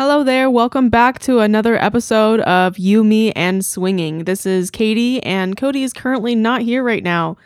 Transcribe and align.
Hello 0.00 0.24
there. 0.24 0.50
Welcome 0.50 0.88
back 0.88 1.18
to 1.18 1.40
another 1.40 1.76
episode 1.76 2.40
of 2.40 2.78
You, 2.78 3.04
Me, 3.04 3.32
and 3.32 3.62
Swinging. 3.62 4.24
This 4.24 4.46
is 4.46 4.70
Katie, 4.70 5.22
and 5.22 5.58
Cody 5.58 5.82
is 5.82 5.92
currently 5.92 6.34
not 6.34 6.62
here 6.62 6.82
right 6.82 7.04
now. 7.04 7.36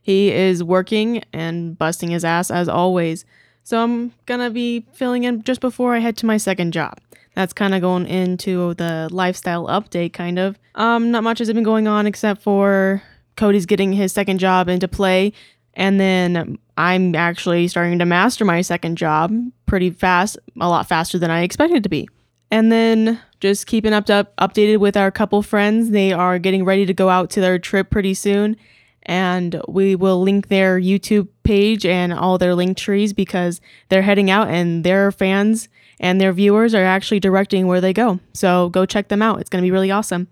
He 0.00 0.30
is 0.30 0.62
working 0.62 1.24
and 1.32 1.76
busting 1.76 2.12
his 2.12 2.24
ass 2.24 2.52
as 2.52 2.68
always. 2.68 3.24
So 3.64 3.82
I'm 3.82 4.12
gonna 4.26 4.50
be 4.50 4.86
filling 4.92 5.24
in 5.24 5.42
just 5.42 5.60
before 5.60 5.96
I 5.96 5.98
head 5.98 6.16
to 6.18 6.26
my 6.26 6.36
second 6.36 6.72
job. 6.72 6.98
That's 7.34 7.52
kind 7.52 7.74
of 7.74 7.80
going 7.80 8.06
into 8.06 8.74
the 8.74 9.08
lifestyle 9.10 9.66
update, 9.66 10.12
kind 10.12 10.38
of. 10.38 10.56
Um, 10.76 11.10
not 11.10 11.24
much 11.24 11.40
has 11.40 11.52
been 11.52 11.64
going 11.64 11.88
on 11.88 12.06
except 12.06 12.42
for 12.42 13.02
Cody's 13.34 13.66
getting 13.66 13.92
his 13.92 14.12
second 14.12 14.38
job 14.38 14.68
into 14.68 14.86
play, 14.86 15.32
and 15.74 16.00
then 16.00 16.58
I'm 16.76 17.14
actually 17.14 17.68
starting 17.68 17.98
to 17.98 18.04
master 18.04 18.44
my 18.44 18.60
second 18.62 18.96
job 18.96 19.32
pretty 19.66 19.90
fast, 19.90 20.38
a 20.60 20.68
lot 20.68 20.88
faster 20.88 21.18
than 21.18 21.30
I 21.30 21.42
expected 21.42 21.82
to 21.82 21.88
be. 21.88 22.08
And 22.50 22.70
then 22.70 23.20
just 23.40 23.66
keeping 23.66 23.92
up, 23.92 24.08
up 24.10 24.34
updated 24.36 24.78
with 24.78 24.96
our 24.96 25.10
couple 25.10 25.42
friends. 25.42 25.90
They 25.90 26.12
are 26.12 26.38
getting 26.38 26.64
ready 26.64 26.86
to 26.86 26.94
go 26.94 27.08
out 27.08 27.30
to 27.30 27.40
their 27.40 27.58
trip 27.58 27.90
pretty 27.90 28.14
soon. 28.14 28.56
And 29.02 29.60
we 29.68 29.96
will 29.96 30.22
link 30.22 30.48
their 30.48 30.80
YouTube 30.80 31.28
page 31.42 31.84
and 31.84 32.12
all 32.12 32.38
their 32.38 32.54
link 32.54 32.76
trees 32.76 33.12
because 33.12 33.60
they're 33.88 34.02
heading 34.02 34.30
out 34.30 34.48
and 34.48 34.82
their 34.82 35.12
fans 35.12 35.68
and 36.00 36.20
their 36.20 36.32
viewers 36.32 36.74
are 36.74 36.84
actually 36.84 37.20
directing 37.20 37.66
where 37.66 37.80
they 37.80 37.92
go. 37.92 38.18
So 38.32 38.70
go 38.70 38.86
check 38.86 39.08
them 39.08 39.20
out. 39.20 39.40
It's 39.40 39.50
going 39.50 39.62
to 39.62 39.66
be 39.66 39.72
really 39.72 39.90
awesome. 39.90 40.28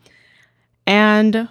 And 0.87 1.49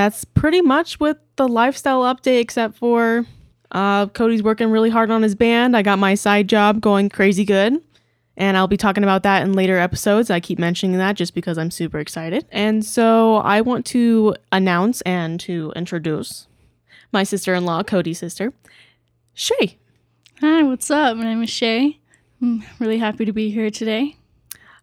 that's 0.00 0.24
pretty 0.24 0.62
much 0.62 0.98
with 0.98 1.18
the 1.36 1.46
lifestyle 1.46 2.02
update, 2.02 2.40
except 2.40 2.76
for 2.76 3.26
uh, 3.70 4.06
Cody's 4.06 4.42
working 4.42 4.70
really 4.70 4.90
hard 4.90 5.10
on 5.10 5.22
his 5.22 5.34
band. 5.34 5.76
I 5.76 5.82
got 5.82 5.98
my 5.98 6.14
side 6.14 6.48
job 6.48 6.80
going 6.80 7.08
crazy 7.10 7.44
good. 7.44 7.80
And 8.36 8.56
I'll 8.56 8.68
be 8.68 8.78
talking 8.78 9.04
about 9.04 9.22
that 9.24 9.42
in 9.42 9.52
later 9.52 9.76
episodes. 9.78 10.30
I 10.30 10.40
keep 10.40 10.58
mentioning 10.58 10.96
that 10.96 11.14
just 11.14 11.34
because 11.34 11.58
I'm 11.58 11.70
super 11.70 11.98
excited. 11.98 12.46
And 12.50 12.82
so 12.82 13.36
I 13.36 13.60
want 13.60 13.84
to 13.86 14.34
announce 14.50 15.02
and 15.02 15.38
to 15.40 15.74
introduce 15.76 16.46
my 17.12 17.22
sister 17.22 17.54
in 17.54 17.66
law, 17.66 17.82
Cody's 17.82 18.18
sister, 18.18 18.54
Shay. 19.34 19.76
Hi, 20.40 20.62
what's 20.62 20.90
up? 20.90 21.18
My 21.18 21.24
name 21.24 21.42
is 21.42 21.50
Shay. 21.50 21.98
I'm 22.40 22.64
really 22.78 22.98
happy 22.98 23.26
to 23.26 23.32
be 23.32 23.50
here 23.50 23.68
today. 23.68 24.16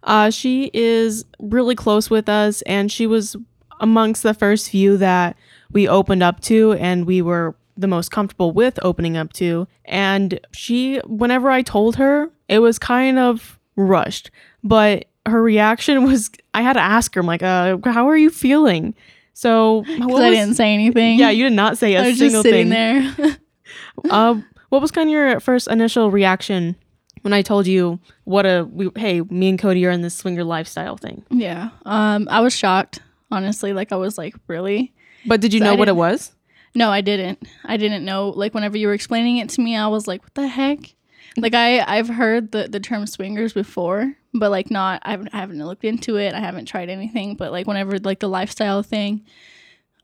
Uh, 0.03 0.29
she 0.29 0.69
is 0.73 1.25
really 1.39 1.73
close 1.73 2.11
with 2.11 2.29
us, 2.29 2.61
and 2.63 2.91
she 2.91 3.07
was 3.07 3.35
amongst 3.79 4.23
the 4.23 4.33
first 4.33 4.69
few 4.69 4.97
that 4.97 5.35
we 5.71 5.87
opened 5.87 6.23
up 6.23 6.39
to, 6.41 6.73
and 6.73 7.05
we 7.05 7.21
were 7.21 7.55
the 7.75 7.87
most 7.87 8.09
comfortable 8.09 8.51
with 8.51 8.79
opening 8.81 9.17
up 9.17 9.33
to. 9.33 9.67
And 9.85 10.39
she, 10.51 10.97
whenever 11.05 11.49
I 11.49 11.61
told 11.61 11.95
her, 11.97 12.29
it 12.47 12.59
was 12.59 12.79
kind 12.79 13.19
of 13.19 13.59
rushed, 13.75 14.31
but 14.63 15.05
her 15.25 15.41
reaction 15.41 16.03
was 16.07 16.31
I 16.53 16.61
had 16.61 16.73
to 16.73 16.81
ask 16.81 17.13
her, 17.15 17.21
I'm 17.21 17.27
like, 17.27 17.43
uh, 17.43 17.77
how 17.85 18.07
are 18.09 18.17
you 18.17 18.29
feeling? 18.29 18.95
So 19.33 19.83
what 19.99 20.23
I 20.23 20.31
didn't 20.31 20.55
say 20.55 20.73
anything. 20.73 21.19
Yeah, 21.19 21.29
you 21.29 21.43
did 21.43 21.53
not 21.53 21.77
say 21.77 21.93
a 21.93 22.01
I 22.01 22.07
was 22.07 22.17
single 22.17 22.41
just 22.41 22.51
sitting 22.51 22.71
thing. 22.71 23.13
there. 23.17 23.37
uh, 24.09 24.35
what 24.69 24.81
was 24.81 24.89
kind 24.89 25.09
of 25.09 25.13
your 25.13 25.39
first 25.39 25.67
initial 25.67 26.09
reaction 26.09 26.75
when 27.21 27.33
I 27.33 27.43
told 27.43 27.67
you 27.67 27.99
what 28.23 28.47
a 28.47 28.67
we, 28.71 28.89
hey, 28.95 29.21
me 29.21 29.49
and 29.49 29.59
Cody 29.59 29.85
are 29.85 29.91
in 29.91 30.01
this 30.01 30.15
swinger 30.15 30.43
lifestyle 30.43 30.97
thing? 30.97 31.23
yeah. 31.29 31.69
Um, 31.85 32.27
I 32.31 32.39
was 32.39 32.55
shocked, 32.55 32.99
honestly. 33.31 33.73
Like 33.73 33.91
I 33.91 33.95
was 33.95 34.17
like, 34.17 34.35
really? 34.47 34.93
But 35.25 35.41
did 35.41 35.53
you 35.53 35.59
So 35.59 35.65
know 35.65 35.75
what 35.75 35.87
it 35.87 35.95
was? 35.95 36.31
No, 36.75 36.91
I 36.91 37.01
didn't. 37.01 37.41
I 37.65 37.77
didn't 37.77 38.05
know. 38.05 38.29
Like 38.29 38.53
whenever 38.53 38.77
you 38.77 38.87
were 38.87 38.93
explaining 38.93 39.37
it 39.37 39.49
to 39.49 39.61
me, 39.61 39.75
I 39.75 39.87
was 39.87 40.07
like, 40.07 40.21
what 40.23 40.33
the 40.35 40.47
heck? 40.47 40.95
Like 41.37 41.53
I 41.53 41.79
I've 41.81 42.07
heard 42.09 42.51
the 42.51 42.67
the 42.67 42.79
term 42.79 43.05
swingers 43.05 43.53
before, 43.53 44.13
but 44.33 44.49
like 44.51 44.71
not 44.71 45.01
I 45.03 45.11
haven't 45.11 45.29
I 45.33 45.37
haven't 45.37 45.63
looked 45.63 45.83
into 45.83 46.17
it. 46.17 46.33
I 46.33 46.39
haven't 46.39 46.65
tried 46.65 46.89
anything, 46.89 47.35
but 47.35 47.51
like 47.51 47.67
whenever 47.67 47.97
like 47.99 48.19
the 48.19 48.29
lifestyle 48.29 48.81
thing 48.83 49.23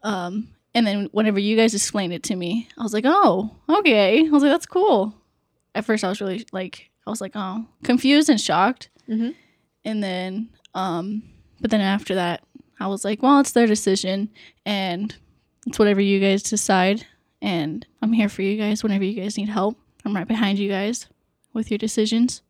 um 0.04 0.50
and 0.76 0.86
then 0.86 1.08
whenever 1.12 1.40
you 1.40 1.56
guys 1.56 1.74
explained 1.74 2.14
it 2.14 2.24
to 2.24 2.36
me, 2.36 2.68
I 2.80 2.84
was 2.84 2.94
like, 2.94 3.06
"Oh, 3.08 3.56
okay." 3.70 4.26
I 4.26 4.30
was 4.30 4.42
like, 4.44 4.52
"That's 4.52 4.66
cool." 4.66 5.14
At 5.76 5.86
first 5.86 6.04
I 6.04 6.10
was 6.10 6.20
really 6.22 6.46
like 6.52 6.90
I 7.06 7.10
was 7.10 7.22
like, 7.22 7.34
"Oh, 7.36 7.66
confused 7.84 8.30
and 8.30 8.40
shocked." 8.42 8.90
Mhm. 9.10 9.36
And 9.86 10.04
then 10.04 10.50
um 10.74 11.24
but 11.62 11.72
then 11.72 11.82
after 11.82 12.16
that, 12.16 12.44
I 12.80 12.88
was 12.88 13.04
like, 13.06 13.22
"Well, 13.24 13.40
it's 13.40 13.52
their 13.52 13.68
decision 13.68 14.30
and 14.66 15.16
it's 15.68 15.80
whatever 15.80 16.02
you 16.02 16.20
guys 16.20 16.44
decide 16.44 17.06
and 17.42 17.86
I'm 18.02 18.14
here 18.14 18.30
for 18.30 18.42
you 18.42 18.58
guys 18.58 18.84
whenever 18.84 19.04
you 19.04 19.22
guys 19.22 19.38
need 19.38 19.50
help. 19.50 19.78
I'm 20.06 20.16
right 20.16 20.28
behind 20.28 20.60
you 20.60 20.70
guys 20.70 21.08
with 21.54 21.72
your 21.72 21.78
decisions." 21.78 22.42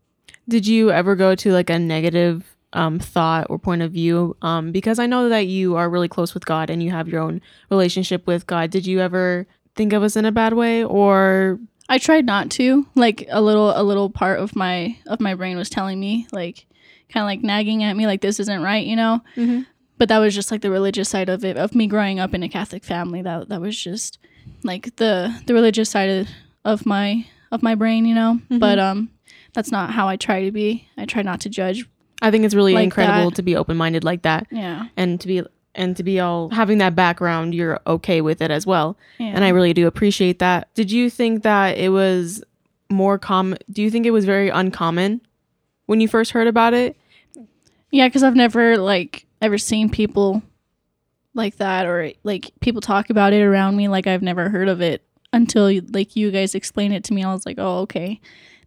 Did 0.48 0.68
you 0.68 0.92
ever 0.92 1.16
go 1.16 1.36
to 1.36 1.52
like 1.52 1.70
a 1.70 1.80
negative 1.80 2.56
um, 2.74 3.00
thought 3.00 3.48
or 3.50 3.58
point 3.60 3.82
of 3.82 3.92
view? 3.92 4.36
Um, 4.42 4.72
because 4.72 5.00
I 5.00 5.06
know 5.06 5.30
that 5.30 5.48
you 5.48 5.76
are 5.76 5.90
really 5.90 6.08
close 6.10 6.34
with 6.34 6.46
God 6.46 6.70
and 6.70 6.82
you 6.84 6.92
have 6.92 7.08
your 7.08 7.22
own 7.22 7.42
relationship 7.70 8.28
with 8.28 8.46
God. 8.48 8.70
Did 8.72 8.86
you 8.86 9.00
ever 9.00 9.48
think 9.76 9.94
of 9.94 10.04
us 10.04 10.16
in 10.16 10.26
a 10.26 10.32
bad 10.32 10.54
way 10.54 10.84
or 10.84 11.60
I 11.90 11.98
tried 11.98 12.26
not 12.26 12.50
to. 12.52 12.86
Like 12.96 13.26
a 13.30 13.42
little 13.42 13.72
a 13.76 13.84
little 13.84 14.10
part 14.10 14.40
of 14.40 14.56
my 14.56 14.98
of 15.08 15.20
my 15.20 15.34
brain 15.36 15.58
was 15.58 15.70
telling 15.70 16.00
me 16.00 16.28
like 16.32 16.66
kind 17.10 17.24
of 17.24 17.28
like 17.28 17.42
nagging 17.44 17.84
at 17.84 17.96
me 17.96 18.06
like 18.08 18.22
this 18.22 18.40
isn't 18.40 18.62
right, 18.62 18.86
you 18.86 18.96
know? 18.96 19.22
Mhm. 19.36 19.66
But 19.98 20.10
that 20.10 20.20
was 20.20 20.34
just 20.36 20.52
like 20.52 20.62
the 20.62 20.72
religious 20.72 21.10
side 21.10 21.30
of 21.30 21.46
it 21.46 21.56
of 21.58 21.76
me 21.76 21.88
growing 21.88 22.20
up 22.20 22.34
in 22.34 22.44
a 22.44 22.50
Catholic 22.50 22.84
family. 22.84 23.22
That 23.22 23.50
that 23.50 23.62
was 23.62 23.78
just 23.82 24.18
like 24.64 24.96
the 24.98 25.34
the 25.46 25.54
religious 25.54 25.90
side 25.90 26.10
of, 26.10 26.28
of 26.66 26.86
my 26.86 27.26
of 27.52 27.62
my 27.64 27.76
brain, 27.76 28.06
you 28.06 28.16
know? 28.16 28.40
But 28.50 28.80
um 28.80 29.10
that's 29.54 29.72
not 29.72 29.92
how 29.92 30.08
I 30.08 30.16
try 30.18 30.44
to 30.46 30.52
be. 30.52 30.88
I 30.98 31.06
try 31.06 31.22
not 31.22 31.40
to 31.42 31.50
judge. 31.50 31.88
I 32.22 32.32
think 32.32 32.44
it's 32.46 32.56
really 32.56 32.74
Like 32.74 32.86
incredible 32.86 33.30
that. 33.30 33.36
to 33.36 33.44
be 33.44 33.56
open 33.56 33.78
minded 33.78 34.04
like 34.04 34.24
that 34.24 34.48
Yeah. 34.52 34.88
and 34.98 35.20
to 35.22 35.28
be 35.28 35.44
and 35.76 35.96
to 35.98 36.04
be 36.04 36.20
all 36.20 36.50
having 36.50 36.78
that 36.80 36.96
background, 36.96 37.54
you're 37.56 37.80
okay 37.88 38.22
with 38.22 38.42
it 38.42 38.52
as 38.52 38.66
well. 38.66 38.98
yeah. 39.20 39.28
And 39.36 39.44
I 39.44 39.50
really 39.50 39.74
do 39.74 39.88
appreciate 39.88 40.40
that. 40.40 40.74
Did 40.76 40.92
you 40.92 41.10
think 41.10 41.44
that 41.44 41.78
it 41.78 41.90
was 41.90 42.44
more 42.90 43.18
common? 43.18 43.58
Do 43.72 43.82
you 43.82 43.90
think 43.92 44.06
it 44.06 44.12
was 44.12 44.24
very 44.26 44.50
uncommon 44.50 45.22
when 45.88 46.00
you 46.02 46.08
first 46.08 46.32
heard 46.32 46.48
about 46.48 46.74
it? 46.74 46.96
Yeah, 47.92 48.08
because 48.08 48.24
I've 48.24 48.36
never 48.36 48.78
like 48.78 49.26
ever 49.44 49.58
seen 49.58 49.90
people 49.90 50.42
like 51.34 51.58
that 51.58 51.86
or 51.86 52.12
like 52.24 52.52
people 52.62 52.82
talk 52.82 53.10
about 53.10 53.34
it 53.34 53.42
around 53.42 53.76
me. 53.76 53.88
Like 53.88 54.08
I've 54.08 54.22
never 54.22 54.50
heard 54.50 54.70
of 54.70 54.82
it 54.82 55.06
until 55.32 55.72
like 55.92 56.16
you 56.16 56.32
guys 56.32 56.56
explained 56.56 56.94
it 56.94 57.04
to 57.06 57.14
me. 57.14 57.24
I 57.24 57.34
was 57.34 57.46
like, 57.46 57.58
oh 57.60 57.80
okay. 57.80 58.20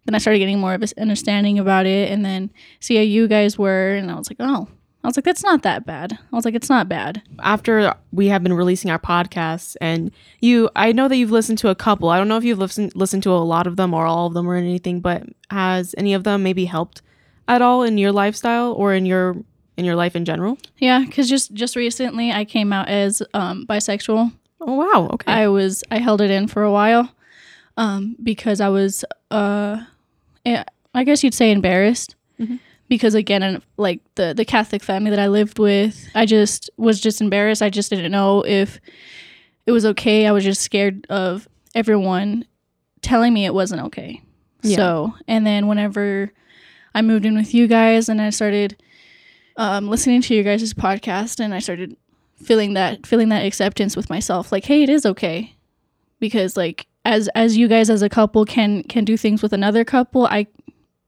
Then 0.05 0.15
I 0.15 0.19
started 0.19 0.39
getting 0.39 0.59
more 0.59 0.73
of 0.73 0.81
an 0.81 0.89
understanding 0.97 1.59
about 1.59 1.85
it, 1.85 2.09
and 2.09 2.23
then 2.23 2.49
see 2.79 2.95
how 2.95 3.01
you 3.01 3.27
guys 3.27 3.57
were, 3.57 3.89
and 3.89 4.09
I 4.09 4.15
was 4.15 4.29
like, 4.29 4.37
oh. 4.39 4.69
I 5.03 5.07
was 5.07 5.17
like, 5.17 5.25
that's 5.25 5.43
not 5.43 5.63
that 5.63 5.85
bad. 5.85 6.13
I 6.13 6.35
was 6.35 6.43
like, 6.43 6.55
it's 6.55 6.69
not 6.69 6.89
bad. 6.89 7.21
After 7.39 7.93
we 8.11 8.27
have 8.27 8.41
been 8.41 8.53
releasing 8.53 8.89
our 8.89 8.99
podcasts, 8.99 9.75
and 9.81 10.11
you, 10.39 10.69
I 10.75 10.93
know 10.93 11.07
that 11.07 11.17
you've 11.17 11.31
listened 11.31 11.57
to 11.59 11.69
a 11.69 11.75
couple. 11.75 12.09
I 12.09 12.17
don't 12.17 12.27
know 12.29 12.37
if 12.37 12.43
you've 12.45 12.57
listened 12.57 12.95
listened 12.95 13.23
to 13.23 13.31
a 13.31 13.43
lot 13.43 13.67
of 13.67 13.75
them 13.75 13.93
or 13.93 14.05
all 14.05 14.27
of 14.27 14.33
them 14.33 14.49
or 14.49 14.55
anything, 14.55 15.01
but 15.01 15.23
has 15.49 15.93
any 15.97 16.13
of 16.13 16.23
them 16.23 16.41
maybe 16.41 16.65
helped 16.65 17.01
at 17.47 17.61
all 17.61 17.83
in 17.83 17.97
your 17.97 18.11
lifestyle 18.11 18.73
or 18.73 18.93
in 18.93 19.05
your 19.05 19.35
in 19.77 19.85
your 19.85 19.95
life 19.95 20.15
in 20.15 20.25
general? 20.25 20.57
Yeah, 20.77 21.03
because 21.05 21.29
just 21.29 21.53
just 21.53 21.75
recently 21.75 22.31
I 22.31 22.45
came 22.45 22.73
out 22.73 22.87
as 22.89 23.21
um, 23.33 23.65
bisexual. 23.67 24.31
Oh 24.61 24.73
wow, 24.73 25.09
okay. 25.13 25.31
I 25.31 25.47
was 25.47 25.83
I 25.91 25.99
held 25.99 26.19
it 26.21 26.31
in 26.31 26.47
for 26.47 26.63
a 26.63 26.71
while 26.71 27.11
um, 27.77 28.15
because 28.21 28.59
I 28.59 28.69
was 28.69 29.05
uh, 29.31 29.77
eh, 30.45 30.63
I 30.93 31.03
guess 31.03 31.23
you'd 31.23 31.33
say 31.35 31.51
embarrassed 31.51 32.15
Mhm. 32.39 32.59
because 32.89 33.13
again 33.15 33.43
in, 33.43 33.61
like 33.77 33.99
the 34.15 34.33
the 34.35 34.45
Catholic 34.45 34.83
family 34.83 35.09
that 35.11 35.19
I 35.19 35.27
lived 35.27 35.59
with 35.59 36.07
I 36.15 36.25
just 36.25 36.69
was 36.77 36.99
just 36.99 37.21
embarrassed 37.21 37.61
I 37.63 37.69
just 37.69 37.89
didn't 37.89 38.11
know 38.11 38.41
if 38.43 38.79
it 39.65 39.71
was 39.71 39.85
okay 39.85 40.25
I 40.27 40.31
was 40.31 40.43
just 40.43 40.61
scared 40.61 41.05
of 41.09 41.47
everyone 41.75 42.45
telling 43.01 43.33
me 43.33 43.45
it 43.45 43.53
wasn't 43.53 43.81
okay 43.87 44.21
Yeah. 44.63 44.75
so 44.77 45.13
and 45.27 45.45
then 45.45 45.67
whenever 45.67 46.31
I 46.95 47.01
moved 47.01 47.25
in 47.25 47.35
with 47.35 47.53
you 47.53 47.67
guys 47.67 48.07
and 48.09 48.21
I 48.21 48.29
started 48.31 48.75
um, 49.57 49.87
listening 49.87 50.21
to 50.21 50.35
your 50.35 50.43
guys' 50.43 50.73
podcast 50.73 51.39
and 51.39 51.53
I 51.53 51.59
started 51.59 51.97
feeling 52.37 52.75
that 52.75 53.05
feeling 53.05 53.29
that 53.29 53.43
acceptance 53.43 53.95
with 53.95 54.11
myself 54.11 54.51
like 54.51 54.65
hey 54.65 54.83
it 54.83 54.89
is 54.89 55.05
okay. 55.05 55.55
Because 56.19 56.55
like 56.55 56.87
as 57.03 57.27
as 57.29 57.57
you 57.57 57.67
guys 57.67 57.89
as 57.89 58.01
a 58.01 58.09
couple 58.09 58.45
can 58.45 58.83
can 58.83 59.03
do 59.03 59.17
things 59.17 59.41
with 59.41 59.53
another 59.53 59.83
couple 59.83 60.27
i 60.27 60.45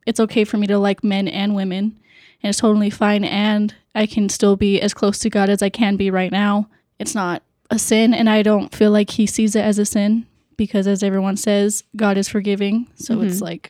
it's 0.06 0.20
okay 0.20 0.44
for 0.44 0.58
me 0.58 0.66
to 0.66 0.80
like 0.80 1.04
men 1.04 1.28
and 1.28 1.56
women. 1.56 2.00
And 2.42 2.50
it's 2.50 2.60
totally 2.60 2.90
fine 2.90 3.24
and 3.24 3.76
i 3.94 4.06
can 4.06 4.28
still 4.30 4.56
be 4.56 4.82
as 4.82 4.94
close 4.94 5.20
to 5.20 5.30
god 5.30 5.50
as 5.50 5.62
i 5.62 5.70
can 5.70 5.96
be 5.96 6.10
right 6.10 6.32
now. 6.32 6.68
It's 6.98 7.16
not 7.16 7.44
a 7.70 7.78
sin 7.78 8.14
and 8.16 8.30
i 8.30 8.42
don't 8.42 8.74
feel 8.74 8.90
like 8.90 9.12
he 9.12 9.28
sees 9.28 9.56
it 9.56 9.64
as 9.64 9.78
a 9.78 9.86
sin 9.86 10.26
because 10.58 10.88
as 10.88 11.04
everyone 11.04 11.38
says 11.38 11.84
god 11.96 12.18
is 12.18 12.28
forgiving. 12.28 12.88
So 12.96 13.22
it's 13.22 13.42
like 13.42 13.70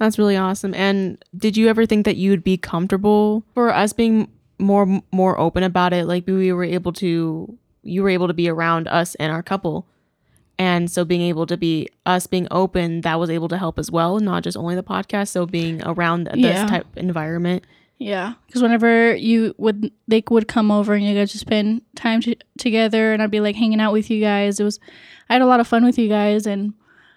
That's 0.00 0.18
really 0.18 0.36
awesome. 0.36 0.74
And 0.74 1.22
did 1.36 1.56
you 1.56 1.68
ever 1.68 1.86
think 1.86 2.04
that 2.06 2.16
you'd 2.16 2.42
be 2.42 2.56
comfortable 2.56 3.44
for 3.54 3.72
us 3.72 3.92
being 3.92 4.28
more 4.58 5.00
more 5.12 5.38
open 5.38 5.62
about 5.62 5.92
it? 5.92 6.06
Like 6.06 6.26
we 6.26 6.52
were 6.52 6.64
able 6.64 6.92
to, 6.94 7.56
you 7.84 8.02
were 8.02 8.08
able 8.10 8.26
to 8.26 8.34
be 8.34 8.48
around 8.48 8.88
us 8.88 9.14
and 9.16 9.30
our 9.30 9.42
couple, 9.44 9.86
And 10.58 10.90
so 10.90 11.04
being 11.06 11.22
able 11.22 11.46
to 11.46 11.56
be 11.56 11.88
us 12.04 12.26
being 12.26 12.46
open, 12.50 13.00
that 13.02 13.18
was 13.20 13.30
able 13.30 13.48
to 13.48 13.56
help 13.56 13.78
as 13.78 13.90
well, 13.90 14.18
not 14.20 14.42
just 14.42 14.56
only 14.58 14.74
the 14.74 14.82
podcast. 14.82 15.28
So 15.28 15.46
being 15.46 15.80
around 15.86 16.26
this 16.26 16.36
Yeah. 16.58 16.66
type 16.66 16.86
environment. 16.96 17.64
Yeah, 17.98 18.32
because 18.46 18.62
whenever 18.62 19.14
you 19.14 19.54
would 19.58 19.90
they 20.08 20.22
would 20.30 20.48
come 20.48 20.70
over 20.70 20.94
and 20.94 21.04
you 21.04 21.14
guys 21.14 21.34
would 21.34 21.40
spend 21.40 21.82
time 21.94 22.22
to, 22.22 22.34
together, 22.56 23.12
and 23.12 23.22
I'd 23.22 23.30
be 23.30 23.40
like 23.40 23.56
hanging 23.56 23.80
out 23.80 23.92
with 23.92 24.08
you 24.10 24.20
guys. 24.22 24.58
It 24.58 24.64
was 24.64 24.80
I 25.28 25.34
had 25.34 25.42
a 25.42 25.46
lot 25.46 25.60
of 25.60 25.68
fun 25.68 25.84
with 25.84 25.98
you 25.98 26.08
guys, 26.08 26.46
and 26.46 26.72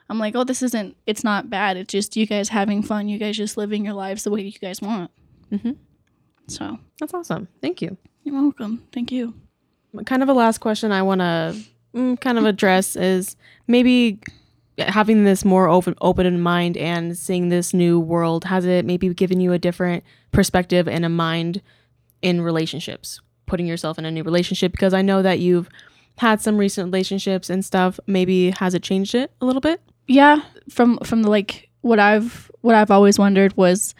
I'm 0.09 0.19
like, 0.19 0.35
oh, 0.35 0.43
this 0.43 0.61
isn't. 0.61 0.95
It's 1.05 1.23
not 1.23 1.49
bad. 1.49 1.77
It's 1.77 1.91
just 1.91 2.15
you 2.17 2.25
guys 2.27 2.49
having 2.49 2.83
fun. 2.83 3.07
You 3.07 3.17
guys 3.17 3.37
just 3.37 3.57
living 3.57 3.85
your 3.85 3.93
lives 3.93 4.23
the 4.23 4.31
way 4.31 4.41
you 4.41 4.51
guys 4.51 4.81
want. 4.81 5.09
Mhm. 5.51 5.77
So 6.47 6.77
That's 6.99 7.13
awesome. 7.13 7.47
Thank 7.61 7.81
you. 7.81 7.97
you're 8.23 8.35
welcome. 8.41 8.83
Thank 8.91 9.11
you. 9.11 9.33
kind 10.05 10.23
of 10.23 10.29
a 10.29 10.33
last 10.33 10.57
question 10.59 10.91
I 10.91 11.01
want 11.03 11.21
to 11.21 11.55
mm, 11.95 12.19
kind 12.19 12.37
of 12.37 12.45
address 12.45 12.95
is 12.95 13.35
maybe 13.67 14.19
having 14.79 15.23
this 15.23 15.45
more 15.45 15.69
open 15.69 15.93
open 16.01 16.25
in 16.25 16.41
mind 16.41 16.75
and 16.77 17.15
seeing 17.17 17.49
this 17.49 17.73
new 17.73 17.99
world 17.99 18.43
has 18.45 18.65
it 18.65 18.85
maybe 18.85 19.13
given 19.13 19.39
you 19.39 19.53
a 19.53 19.59
different 19.59 20.03
perspective 20.31 20.87
and 20.87 21.05
a 21.05 21.09
mind 21.09 21.61
in 22.23 22.41
relationships 22.41 23.21
putting 23.45 23.67
yourself 23.67 23.99
in 23.99 24.05
a 24.05 24.09
new 24.11 24.23
relationship 24.23 24.71
because 24.71 24.93
I 24.95 25.03
know 25.03 25.21
that 25.21 25.37
you've 25.39 25.69
had 26.17 26.41
some 26.41 26.57
recent 26.57 26.85
relationships 26.87 27.49
and 27.51 27.63
stuff 27.63 27.99
maybe 28.07 28.49
has 28.51 28.73
it 28.73 28.81
changed 28.81 29.13
it 29.13 29.31
a 29.41 29.45
little 29.45 29.61
bit 29.61 29.79
Yeah, 30.07 30.41
from 30.69 30.97
from 30.99 31.23
the 31.23 31.29
like 31.29 31.69
what 31.81 31.99
I've 31.99 32.51
what 32.61 32.75
I've 32.75 32.91
always 32.91 33.17
wondered 33.19 33.55
was 33.57 33.93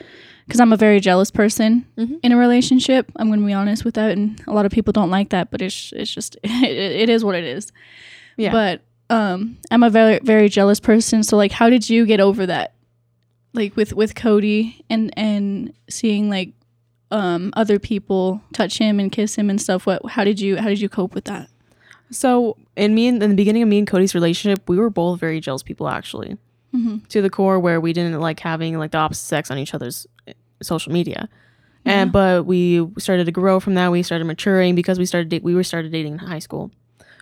because 0.45 0.59
I'm 0.59 0.73
a 0.73 0.77
very 0.77 0.99
jealous 0.99 1.31
person 1.31 1.85
Mhm. 1.97 2.19
in 2.23 2.31
a 2.31 2.37
relationship. 2.37 3.09
I'm 3.15 3.27
going 3.27 3.39
to 3.39 3.45
be 3.45 3.53
honest 3.53 3.85
with 3.85 3.93
that, 3.95 4.11
and 4.11 4.41
a 4.47 4.51
lot 4.53 4.65
of 4.65 4.71
people 4.71 4.91
don't 4.91 5.09
like 5.11 5.29
that, 5.29 5.51
but 5.51 5.61
it's 5.61 5.93
it's 5.95 6.11
just 6.11 6.35
it, 6.43 6.51
it 7.03 7.09
is 7.09 7.23
what 7.23 7.35
it 7.35 7.43
is. 7.45 7.71
Yeah. 8.37 8.51
But 8.51 8.81
um, 9.09 9.57
I'm 9.71 9.83
a 9.83 9.89
very 9.89 10.19
very 10.23 10.49
jealous 10.49 10.79
person. 10.79 11.23
So 11.23 11.37
like, 11.37 11.51
how 11.51 11.69
did 11.69 11.89
you 11.89 12.05
get 12.05 12.19
over 12.19 12.45
that? 12.45 12.73
Like 13.53 13.75
with 13.75 13.93
with 13.93 14.15
Cody 14.15 14.83
and 14.89 15.13
and 15.17 15.73
seeing 15.89 16.29
like 16.29 16.53
um 17.11 17.53
other 17.55 17.77
people 17.79 18.41
touch 18.53 18.79
him 18.79 18.99
and 18.99 19.11
kiss 19.11 19.35
him 19.35 19.49
and 19.49 19.61
stuff. 19.61 19.85
What 19.85 20.05
how 20.09 20.23
did 20.23 20.39
you 20.41 20.57
how 20.57 20.67
did 20.67 20.81
you 20.81 20.89
cope 20.89 21.13
with 21.15 21.25
that? 21.25 21.47
So 22.13 22.57
in 22.75 22.95
me 22.95 23.07
and 23.07 23.21
in 23.21 23.29
the 23.29 23.35
beginning 23.35 23.63
of 23.63 23.69
me 23.69 23.77
and 23.79 23.87
Cody's 23.87 24.13
relationship 24.15 24.67
we 24.69 24.77
were 24.77 24.89
both 24.89 25.19
very 25.19 25.39
jealous 25.39 25.63
people 25.63 25.87
actually 25.89 26.37
Mm-hmm. 26.75 27.05
to 27.09 27.21
the 27.21 27.29
core 27.29 27.59
where 27.59 27.79
we 27.79 27.93
didn't 27.93 28.19
like 28.19 28.39
having 28.39 28.79
like 28.79 28.89
the 28.89 28.97
opposite 28.97 29.27
sex 29.27 29.51
on 29.51 29.59
each 29.59 29.75
other's 29.75 30.07
eh, 30.25 30.33
social 30.63 30.91
media. 30.91 31.29
And 31.85 32.11
but 32.11 32.47
we 32.47 32.89
started 32.97 33.25
to 33.25 33.31
grow 33.31 33.59
from 33.59 33.75
that. 33.75 33.91
We 33.91 34.01
started 34.01 34.25
maturing 34.25 34.73
because 34.73 34.97
we 34.97 35.05
started 35.05 35.29
date 35.29 35.43
we 35.43 35.53
were 35.53 35.63
started 35.63 35.91
dating 35.91 36.13
in 36.13 36.19
high 36.19 36.39
school. 36.39 36.71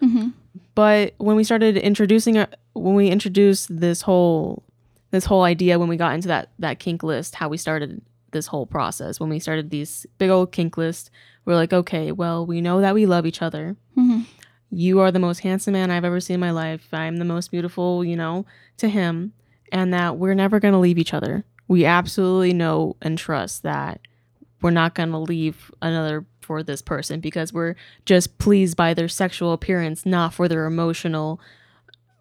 Mm-hmm. 0.02 0.30
But 0.74 1.16
when 1.18 1.36
we 1.36 1.44
started 1.44 1.76
introducing 1.76 2.36
when 2.74 2.96
we 2.96 3.10
introduced 3.10 3.78
this 3.78 4.04
whole 4.04 4.64
this 5.10 5.26
whole 5.26 5.44
idea 5.44 5.78
when 5.78 5.90
we 5.90 5.98
got 5.98 6.14
into 6.14 6.30
that 6.30 6.52
that 6.60 6.80
kink 6.80 7.04
list, 7.04 7.36
how 7.36 7.50
we 7.50 7.58
started 7.58 8.02
this 8.32 8.48
whole 8.48 8.66
process 8.66 9.20
when 9.20 9.30
we 9.30 9.40
started 9.40 9.70
these 9.70 10.06
big 10.18 10.30
old 10.30 10.54
kink 10.54 10.78
list, 10.78 11.12
we're 11.44 11.56
like, 11.56 11.74
okay, 11.74 12.14
well, 12.14 12.46
we 12.46 12.62
know 12.62 12.80
that 12.80 12.94
we 12.94 13.06
love 13.06 13.26
each 13.26 13.42
other. 13.42 13.76
Mm-hmm. 13.98 14.22
You 14.72 15.00
are 15.02 15.12
the 15.12 15.20
most 15.20 15.40
handsome 15.40 15.74
man 15.74 15.92
I've 15.92 16.06
ever 16.06 16.20
seen 16.20 16.36
in 16.36 16.40
my 16.40 16.52
life. 16.52 16.88
I'm 16.94 17.18
the 17.18 17.26
most 17.26 17.52
beautiful, 17.52 18.06
you 18.06 18.16
know, 18.16 18.46
to 18.78 18.88
him, 18.88 19.34
and 19.72 19.94
that 19.94 20.18
we're 20.18 20.34
never 20.34 20.60
going 20.60 20.74
to 20.74 20.80
leave 20.80 20.98
each 20.98 21.14
other. 21.14 21.44
We 21.68 21.86
absolutely 21.86 22.54
know 22.54 22.96
and 23.02 23.18
trust 23.18 23.64
that 23.64 24.00
we're 24.62 24.72
not 24.72 24.96
going 24.96 25.12
to 25.12 25.18
leave 25.18 25.72
another 25.82 26.26
for 26.40 26.64
this 26.64 26.82
person 26.82 27.20
because 27.20 27.52
we're 27.54 27.76
just 28.06 28.38
pleased 28.38 28.78
by 28.78 28.94
their 28.94 29.08
sexual 29.08 29.54
appearance, 29.54 30.06
not 30.06 30.34
for 30.34 30.48
their 30.48 30.66
emotional. 30.66 31.40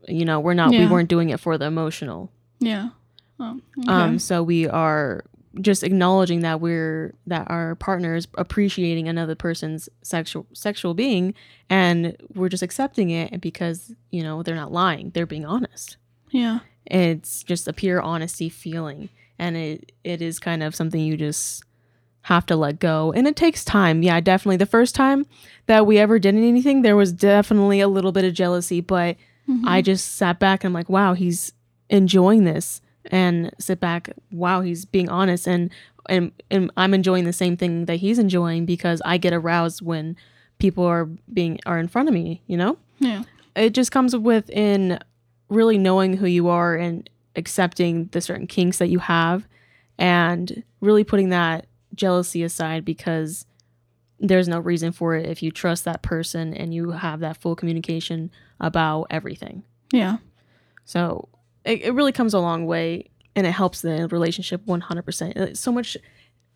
You 0.08 0.24
know, 0.24 0.40
we're 0.40 0.54
not, 0.54 0.70
we 0.70 0.86
weren't 0.86 1.08
doing 1.08 1.30
it 1.30 1.40
for 1.40 1.56
the 1.58 1.66
emotional. 1.66 2.30
Yeah. 2.58 2.90
Oh, 3.38 3.60
okay. 3.78 3.90
Um, 3.90 4.18
so 4.18 4.42
we 4.42 4.68
are 4.68 5.24
just 5.60 5.82
acknowledging 5.82 6.40
that 6.40 6.60
we're 6.60 7.14
that 7.26 7.50
our 7.50 7.74
partner 7.74 8.14
is 8.14 8.28
appreciating 8.38 9.08
another 9.08 9.34
person's 9.34 9.88
sexual 10.02 10.46
sexual 10.52 10.94
being, 10.94 11.34
and 11.68 12.16
we're 12.34 12.48
just 12.48 12.62
accepting 12.62 13.10
it 13.10 13.40
because 13.40 13.92
you 14.10 14.22
know 14.22 14.42
they're 14.42 14.54
not 14.54 14.72
lying; 14.72 15.10
they're 15.10 15.26
being 15.26 15.44
honest. 15.46 15.96
yeah. 16.30 16.60
It's 16.86 17.42
just 17.44 17.68
a 17.68 17.72
pure 17.72 18.00
honesty 18.00 18.48
feeling, 18.48 19.10
and 19.38 19.56
it 19.56 19.92
it 20.02 20.22
is 20.22 20.38
kind 20.38 20.62
of 20.62 20.74
something 20.74 21.00
you 21.00 21.16
just 21.16 21.62
have 22.22 22.46
to 22.46 22.56
let 22.56 22.78
go, 22.78 23.12
and 23.12 23.26
it 23.26 23.36
takes 23.36 23.64
time. 23.64 24.02
Yeah, 24.02 24.20
definitely. 24.20 24.56
The 24.56 24.66
first 24.66 24.94
time 24.94 25.24
that 25.66 25.86
we 25.86 25.98
ever 25.98 26.18
did 26.18 26.34
anything, 26.34 26.82
there 26.82 26.96
was 26.96 27.12
definitely 27.12 27.80
a 27.80 27.88
little 27.88 28.12
bit 28.12 28.24
of 28.24 28.34
jealousy, 28.34 28.80
but 28.80 29.16
Mm-hmm. 29.48 29.66
I 29.66 29.82
just 29.82 30.14
sat 30.14 30.38
back 30.38 30.62
and 30.62 30.68
I'm 30.70 30.74
like, 30.74 30.88
wow, 30.88 31.14
he's 31.14 31.52
enjoying 31.88 32.44
this 32.44 32.80
and 33.10 33.50
sit 33.58 33.80
back, 33.80 34.10
wow, 34.30 34.60
he's 34.60 34.84
being 34.84 35.08
honest 35.08 35.46
and 35.46 35.70
and 36.08 36.32
and 36.50 36.70
I'm 36.76 36.94
enjoying 36.94 37.24
the 37.24 37.32
same 37.32 37.56
thing 37.56 37.84
that 37.84 37.96
he's 37.96 38.18
enjoying 38.18 38.64
because 38.66 39.02
I 39.04 39.18
get 39.18 39.32
aroused 39.32 39.82
when 39.82 40.16
people 40.58 40.84
are 40.84 41.06
being 41.32 41.58
are 41.66 41.78
in 41.78 41.88
front 41.88 42.08
of 42.08 42.14
me, 42.14 42.42
you 42.46 42.56
know? 42.56 42.78
Yeah. 42.98 43.24
It 43.56 43.70
just 43.70 43.92
comes 43.92 44.16
within 44.16 44.98
really 45.48 45.78
knowing 45.78 46.16
who 46.16 46.26
you 46.26 46.48
are 46.48 46.76
and 46.76 47.08
accepting 47.36 48.06
the 48.12 48.20
certain 48.20 48.46
kinks 48.46 48.78
that 48.78 48.88
you 48.88 49.00
have 49.00 49.46
and 49.98 50.62
really 50.80 51.04
putting 51.04 51.30
that 51.30 51.66
jealousy 51.94 52.42
aside 52.42 52.84
because 52.84 53.46
there's 54.20 54.48
no 54.48 54.60
reason 54.60 54.92
for 54.92 55.16
it 55.16 55.26
if 55.26 55.42
you 55.42 55.50
trust 55.50 55.84
that 55.84 56.02
person 56.02 56.54
and 56.54 56.74
you 56.74 56.90
have 56.90 57.20
that 57.20 57.36
full 57.38 57.56
communication 57.56 58.30
about 58.60 59.06
everything. 59.10 59.64
Yeah. 59.92 60.18
So 60.84 61.28
it, 61.64 61.82
it 61.82 61.94
really 61.94 62.12
comes 62.12 62.34
a 62.34 62.38
long 62.40 62.66
way 62.66 63.10
and 63.36 63.46
it 63.46 63.52
helps 63.52 63.80
the 63.82 64.08
relationship 64.08 64.64
100%. 64.66 65.36
Uh, 65.36 65.54
So 65.54 65.70
much 65.72 65.96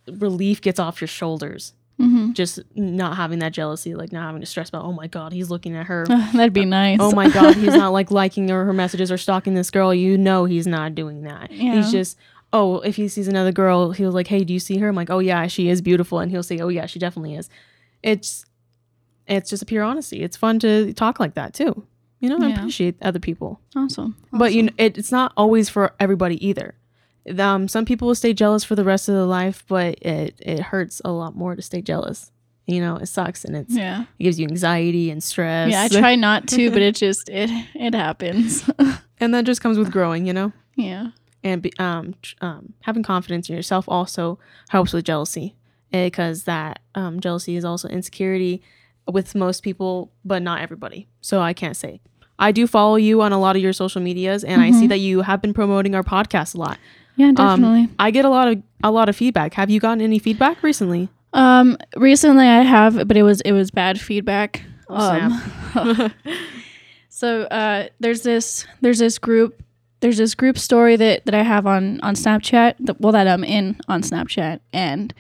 relief 0.08 0.60
gets 0.60 0.78
off 0.78 1.00
your 1.00 1.08
shoulders 1.08 1.72
Mm-hmm. 2.00 2.32
just 2.32 2.58
not 2.74 3.16
having 3.16 3.38
that 3.38 3.52
jealousy, 3.52 3.94
like 3.94 4.10
not 4.10 4.24
having 4.26 4.40
to 4.40 4.46
stress 4.48 4.68
about, 4.68 4.84
oh 4.84 4.90
my 4.90 5.06
God, 5.06 5.32
he's 5.32 5.48
looking 5.48 5.76
at 5.76 5.86
her. 5.86 6.04
That'd 6.08 6.52
be 6.52 6.64
nice. 6.64 6.98
Oh 7.00 7.12
my 7.12 7.30
God, 7.30 7.54
he's 7.54 7.72
not 7.76 7.92
like 7.92 8.10
liking 8.10 8.48
her, 8.48 8.64
her 8.64 8.72
messages 8.72 9.12
or 9.12 9.16
stalking 9.16 9.54
this 9.54 9.70
girl. 9.70 9.94
You 9.94 10.18
know, 10.18 10.44
he's 10.44 10.66
not 10.66 10.96
doing 10.96 11.22
that. 11.22 11.52
Yeah. 11.52 11.76
He's 11.76 11.92
just, 11.92 12.18
oh, 12.52 12.80
if 12.80 12.96
he 12.96 13.06
sees 13.06 13.28
another 13.28 13.52
girl, 13.52 13.92
he'll 13.92 14.10
like, 14.10 14.26
hey, 14.26 14.42
do 14.42 14.52
you 14.52 14.58
see 14.58 14.78
her? 14.78 14.88
I'm 14.88 14.96
like, 14.96 15.08
oh 15.08 15.20
yeah, 15.20 15.46
she 15.46 15.68
is 15.68 15.80
beautiful. 15.80 16.18
And 16.18 16.32
he'll 16.32 16.42
say, 16.42 16.58
oh 16.58 16.66
yeah, 16.66 16.86
she 16.86 16.98
definitely 16.98 17.36
is. 17.36 17.48
It's, 18.02 18.44
it's 19.28 19.48
just 19.50 19.62
a 19.62 19.66
pure 19.66 19.84
honesty. 19.84 20.20
It's 20.24 20.36
fun 20.36 20.58
to 20.58 20.92
talk 20.94 21.20
like 21.20 21.34
that 21.34 21.54
too. 21.54 21.86
You 22.24 22.30
know, 22.38 22.46
I 22.46 22.50
Yeah. 22.50 22.56
appreciate 22.58 22.96
other 23.02 23.18
people. 23.20 23.60
awesome. 23.76 24.16
But 24.32 24.54
you 24.54 24.64
know, 24.64 24.72
it, 24.78 24.98
it's 24.98 25.12
not 25.12 25.32
always 25.36 25.68
for 25.68 25.92
everybody 26.00 26.44
either. 26.46 26.74
Um, 27.38 27.68
some 27.68 27.84
people 27.84 28.08
will 28.08 28.14
stay 28.14 28.34
jealous 28.34 28.64
for 28.64 28.74
the 28.74 28.84
rest 28.84 29.08
of 29.08 29.14
their 29.14 29.24
life, 29.24 29.64
but 29.68 29.98
it 30.02 30.34
it 30.40 30.60
hurts 30.60 31.00
a 31.04 31.10
lot 31.12 31.34
more 31.36 31.54
to 31.56 31.62
stay 31.62 31.80
jealous. 31.80 32.30
You 32.66 32.80
know, 32.80 32.96
it 32.96 33.06
sucks 33.06 33.44
and 33.44 33.54
it's 33.56 33.74
Yeah. 33.74 34.02
it 34.18 34.22
gives 34.24 34.38
you 34.40 34.46
anxiety 34.46 35.10
and 35.10 35.22
stress. 35.22 35.70
Yeah. 35.70 35.82
I 35.82 35.88
try 35.88 36.14
not 36.16 36.46
to, 36.48 36.70
but 36.70 36.82
it 36.82 36.94
just 36.96 37.28
it 37.28 37.50
it 37.74 37.94
happens. 37.94 38.68
and 39.20 39.32
that 39.34 39.44
just 39.44 39.60
comes 39.60 39.78
with 39.78 39.90
growing. 39.90 40.26
You 40.26 40.32
know, 40.34 40.52
yeah. 40.76 41.08
and 41.42 41.62
be, 41.62 41.72
um, 41.78 42.14
um, 42.40 42.72
having 42.82 43.02
confidence 43.02 43.48
in 43.48 43.56
yourself 43.56 43.84
also 43.88 44.38
helps 44.68 44.92
with 44.92 45.04
jealousy 45.04 45.54
because 45.92 46.44
that 46.44 46.80
um, 46.94 47.20
jealousy 47.20 47.56
is 47.56 47.64
also 47.64 47.88
insecurity 47.88 48.62
with 49.10 49.34
most 49.34 49.62
people, 49.62 50.10
but 50.24 50.42
not 50.42 50.60
everybody. 50.60 51.06
So 51.20 51.40
I 51.40 51.52
can't 51.52 51.76
say. 51.76 52.00
I 52.38 52.52
do 52.52 52.66
follow 52.66 52.96
you 52.96 53.22
on 53.22 53.32
a 53.32 53.38
lot 53.38 53.56
of 53.56 53.62
your 53.62 53.72
social 53.72 54.00
medias, 54.00 54.44
and 54.44 54.60
I 54.60 54.72
see 54.72 54.86
that 54.88 54.98
you 54.98 55.22
have 55.22 55.40
been 55.40 55.54
promoting 55.54 55.94
our 55.94 56.02
podcast 56.02 56.54
a 56.54 56.58
lot. 56.58 56.78
Yeah. 57.16 57.32
Definitely. 57.32 57.88
I 57.98 58.10
get 58.10 58.24
a 58.24 58.28
lot 58.28 58.48
of 58.48 58.62
a 58.82 58.90
lot 58.90 59.08
of 59.08 59.16
feedback. 59.16 59.54
Have 59.54 59.70
you 59.70 59.80
gotten 59.80 60.00
any 60.00 60.18
feedback 60.18 60.62
recently? 60.62 61.08
Um, 61.32 61.76
recently 61.96 62.46
I 62.46 62.62
have, 62.62 63.06
but 63.06 63.16
it 63.16 63.22
was 63.22 63.40
it 63.42 63.52
was 63.52 63.70
bad 63.70 64.00
feedback. 64.00 64.62
Oh, 64.88 65.40
um, 65.74 66.12
so 67.08 67.42
uh, 67.42 67.88
there's 68.00 68.22
this 68.22 68.66
there's 68.80 68.98
this 68.98 69.18
group 69.18 69.62
there's 70.00 70.18
this 70.18 70.34
group 70.34 70.58
story 70.58 70.96
that 70.96 71.24
that 71.24 71.34
I 71.34 71.42
have 71.42 71.66
on 71.66 72.00
on 72.00 72.14
Snapchat. 72.14 72.74
That, 72.80 73.00
well, 73.00 73.12
that 73.12 73.26
I'm 73.26 73.44
in 73.44 73.78
on 73.88 74.02
Snapchat, 74.02 74.60
and 74.72 75.14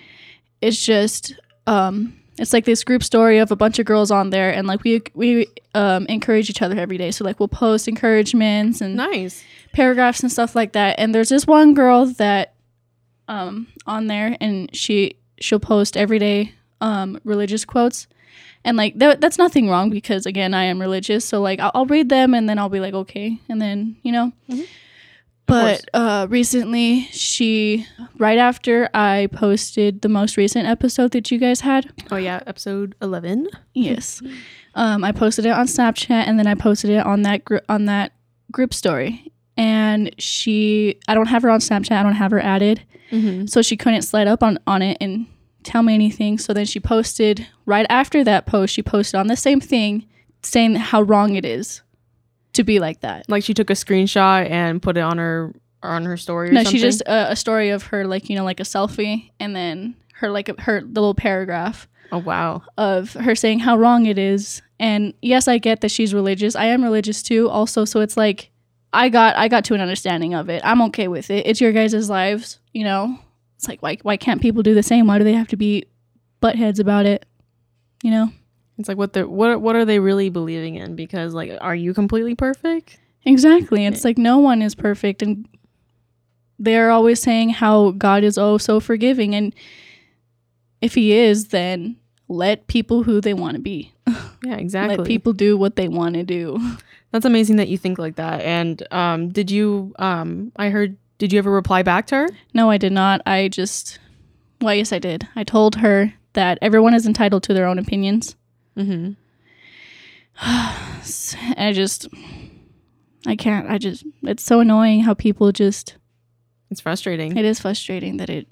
it's 0.60 0.84
just 0.84 1.34
um, 1.66 2.18
it's 2.38 2.52
like 2.52 2.64
this 2.64 2.82
group 2.84 3.02
story 3.02 3.38
of 3.38 3.50
a 3.50 3.56
bunch 3.56 3.78
of 3.78 3.86
girls 3.86 4.10
on 4.10 4.30
there, 4.30 4.50
and 4.52 4.66
like 4.66 4.82
we 4.84 5.02
we 5.14 5.46
um, 5.74 6.06
encourage 6.06 6.50
each 6.50 6.62
other 6.62 6.78
every 6.78 6.98
day. 6.98 7.10
So 7.10 7.24
like 7.24 7.38
we'll 7.40 7.48
post 7.48 7.88
encouragements 7.88 8.80
and 8.80 8.96
Nice. 8.96 9.42
paragraphs 9.72 10.20
and 10.22 10.30
stuff 10.32 10.54
like 10.56 10.72
that. 10.72 10.98
And 10.98 11.14
there's 11.14 11.28
this 11.28 11.46
one 11.46 11.74
girl 11.74 12.06
that 12.06 12.54
um 13.28 13.66
on 13.86 14.06
there 14.06 14.36
and 14.40 14.74
she 14.76 15.16
she'll 15.40 15.58
post 15.60 15.96
every 15.96 16.18
day 16.18 16.52
um 16.80 17.18
religious 17.24 17.64
quotes. 17.64 18.06
And 18.66 18.76
like 18.76 18.98
th- 18.98 19.18
that's 19.20 19.38
nothing 19.38 19.68
wrong 19.68 19.90
because 19.90 20.26
again 20.26 20.54
I 20.54 20.64
am 20.64 20.80
religious, 20.80 21.24
so 21.24 21.40
like 21.40 21.60
I'll, 21.60 21.70
I'll 21.74 21.86
read 21.86 22.08
them 22.08 22.34
and 22.34 22.48
then 22.48 22.58
I'll 22.58 22.68
be 22.70 22.80
like 22.80 22.94
okay, 22.94 23.38
and 23.48 23.60
then 23.60 23.96
you 24.02 24.12
know, 24.12 24.32
Mhm. 24.50 24.66
But 25.46 25.84
uh, 25.92 26.26
recently, 26.30 27.02
she 27.10 27.86
right 28.18 28.38
after 28.38 28.88
I 28.94 29.28
posted 29.32 30.00
the 30.02 30.08
most 30.08 30.36
recent 30.36 30.66
episode 30.66 31.10
that 31.12 31.30
you 31.30 31.38
guys 31.38 31.60
had. 31.60 31.92
Oh 32.10 32.16
yeah, 32.16 32.40
episode 32.46 32.94
eleven. 33.02 33.48
Yes, 33.74 34.22
um, 34.74 35.04
I 35.04 35.12
posted 35.12 35.44
it 35.46 35.50
on 35.50 35.66
Snapchat 35.66 36.10
and 36.26 36.38
then 36.38 36.46
I 36.46 36.54
posted 36.54 36.90
it 36.90 37.04
on 37.04 37.22
that 37.22 37.44
gr- 37.44 37.58
on 37.68 37.84
that 37.86 38.12
group 38.52 38.72
story. 38.72 39.30
And 39.56 40.12
she, 40.18 40.98
I 41.06 41.14
don't 41.14 41.26
have 41.28 41.42
her 41.42 41.50
on 41.50 41.60
Snapchat. 41.60 41.92
I 41.92 42.02
don't 42.02 42.14
have 42.14 42.30
her 42.32 42.40
added, 42.40 42.82
Mm-hmm. 43.12 43.46
so 43.46 43.60
she 43.62 43.76
couldn't 43.76 44.02
slide 44.02 44.26
up 44.26 44.42
on 44.42 44.58
on 44.66 44.80
it 44.82 44.96
and 45.00 45.26
tell 45.62 45.82
me 45.82 45.94
anything. 45.94 46.38
So 46.38 46.52
then 46.54 46.64
she 46.64 46.80
posted 46.80 47.46
right 47.66 47.86
after 47.90 48.24
that 48.24 48.46
post. 48.46 48.74
She 48.74 48.82
posted 48.82 49.20
on 49.20 49.26
the 49.28 49.36
same 49.36 49.60
thing, 49.60 50.06
saying 50.42 50.76
how 50.76 51.02
wrong 51.02 51.36
it 51.36 51.44
is 51.44 51.82
to 52.54 52.64
be 52.64 52.78
like 52.80 53.00
that. 53.00 53.28
Like 53.28 53.44
she 53.44 53.54
took 53.54 53.70
a 53.70 53.74
screenshot 53.74 54.48
and 54.50 54.80
put 54.82 54.96
it 54.96 55.00
on 55.00 55.18
her 55.18 55.52
on 55.82 56.04
her 56.06 56.16
story. 56.16 56.48
Or 56.48 56.52
No, 56.52 56.62
something? 56.62 56.72
she 56.72 56.82
just 56.82 57.02
uh, 57.06 57.26
a 57.28 57.36
story 57.36 57.70
of 57.70 57.84
her 57.84 58.06
like 58.06 58.28
you 58.30 58.36
know 58.36 58.44
like 58.44 58.60
a 58.60 58.64
selfie 58.64 59.30
and 59.38 59.54
then 59.54 59.94
her 60.14 60.30
like 60.30 60.48
her 60.60 60.80
little 60.82 61.14
paragraph 61.14 61.86
Oh 62.12 62.18
wow. 62.18 62.62
of 62.78 63.12
her 63.14 63.34
saying 63.34 63.58
how 63.60 63.76
wrong 63.76 64.06
it 64.06 64.18
is. 64.18 64.62
And 64.80 65.14
yes, 65.22 65.46
I 65.48 65.58
get 65.58 65.80
that 65.82 65.90
she's 65.90 66.14
religious. 66.14 66.54
I 66.56 66.66
am 66.66 66.82
religious 66.82 67.22
too, 67.22 67.48
also. 67.48 67.84
So 67.84 68.00
it's 68.00 68.16
like 68.16 68.50
I 68.92 69.08
got 69.08 69.36
I 69.36 69.48
got 69.48 69.64
to 69.66 69.74
an 69.74 69.80
understanding 69.80 70.34
of 70.34 70.48
it. 70.48 70.62
I'm 70.64 70.80
okay 70.82 71.08
with 71.08 71.30
it. 71.30 71.46
It's 71.46 71.60
your 71.60 71.72
guys' 71.72 72.08
lives, 72.08 72.60
you 72.72 72.84
know. 72.84 73.18
It's 73.56 73.68
like 73.68 73.82
why 73.82 73.98
why 74.02 74.16
can't 74.16 74.40
people 74.40 74.62
do 74.62 74.74
the 74.74 74.82
same? 74.82 75.06
Why 75.06 75.18
do 75.18 75.24
they 75.24 75.32
have 75.32 75.48
to 75.48 75.56
be 75.56 75.84
butt 76.40 76.56
heads 76.56 76.78
about 76.78 77.06
it? 77.06 77.26
You 78.02 78.10
know. 78.10 78.30
It's 78.78 78.88
like 78.88 78.98
what 78.98 79.12
they 79.12 79.22
what 79.22 79.60
what 79.60 79.76
are 79.76 79.84
they 79.84 79.98
really 79.98 80.30
believing 80.30 80.74
in? 80.76 80.96
Because 80.96 81.34
like, 81.34 81.52
are 81.60 81.74
you 81.74 81.94
completely 81.94 82.34
perfect? 82.34 82.98
Exactly. 83.24 83.86
It's 83.86 84.04
like 84.04 84.18
no 84.18 84.38
one 84.38 84.62
is 84.62 84.74
perfect 84.74 85.22
and 85.22 85.48
they're 86.58 86.90
always 86.90 87.20
saying 87.20 87.50
how 87.50 87.92
God 87.92 88.22
is 88.22 88.38
oh 88.38 88.58
so 88.58 88.80
forgiving 88.80 89.34
and 89.34 89.54
if 90.80 90.94
he 90.94 91.12
is 91.12 91.48
then 91.48 91.96
let 92.28 92.66
people 92.66 93.02
who 93.02 93.20
they 93.20 93.34
want 93.34 93.56
to 93.56 93.62
be. 93.62 93.92
Yeah, 94.44 94.56
exactly. 94.56 94.98
Let 94.98 95.06
people 95.06 95.32
do 95.32 95.56
what 95.56 95.76
they 95.76 95.88
want 95.88 96.16
to 96.16 96.22
do. 96.22 96.58
That's 97.12 97.24
amazing 97.24 97.56
that 97.56 97.68
you 97.68 97.78
think 97.78 97.98
like 97.98 98.16
that. 98.16 98.42
And 98.42 98.86
um, 98.90 99.30
did 99.30 99.50
you? 99.50 99.94
Um, 99.98 100.52
I 100.56 100.68
heard. 100.68 100.98
Did 101.16 101.32
you 101.32 101.38
ever 101.38 101.50
reply 101.50 101.82
back 101.82 102.08
to 102.08 102.16
her? 102.16 102.28
No, 102.52 102.68
I 102.68 102.76
did 102.76 102.92
not. 102.92 103.22
I 103.24 103.48
just 103.48 103.98
well, 104.60 104.74
yes 104.74 104.92
I 104.92 104.98
did. 104.98 105.26
I 105.34 105.44
told 105.44 105.76
her 105.76 106.12
that 106.34 106.58
everyone 106.60 106.92
is 106.92 107.06
entitled 107.06 107.42
to 107.44 107.54
their 107.54 107.66
own 107.66 107.78
opinions. 107.78 108.36
Mm-hmm. 108.76 109.12
I 111.56 111.72
just 111.72 112.08
I 113.26 113.36
can't. 113.36 113.70
I 113.70 113.78
just 113.78 114.04
it's 114.22 114.42
so 114.44 114.60
annoying 114.60 115.00
how 115.00 115.14
people 115.14 115.52
just 115.52 115.96
It's 116.70 116.80
frustrating. 116.80 117.36
It 117.36 117.44
is 117.44 117.60
frustrating 117.60 118.16
that 118.18 118.30
it 118.30 118.48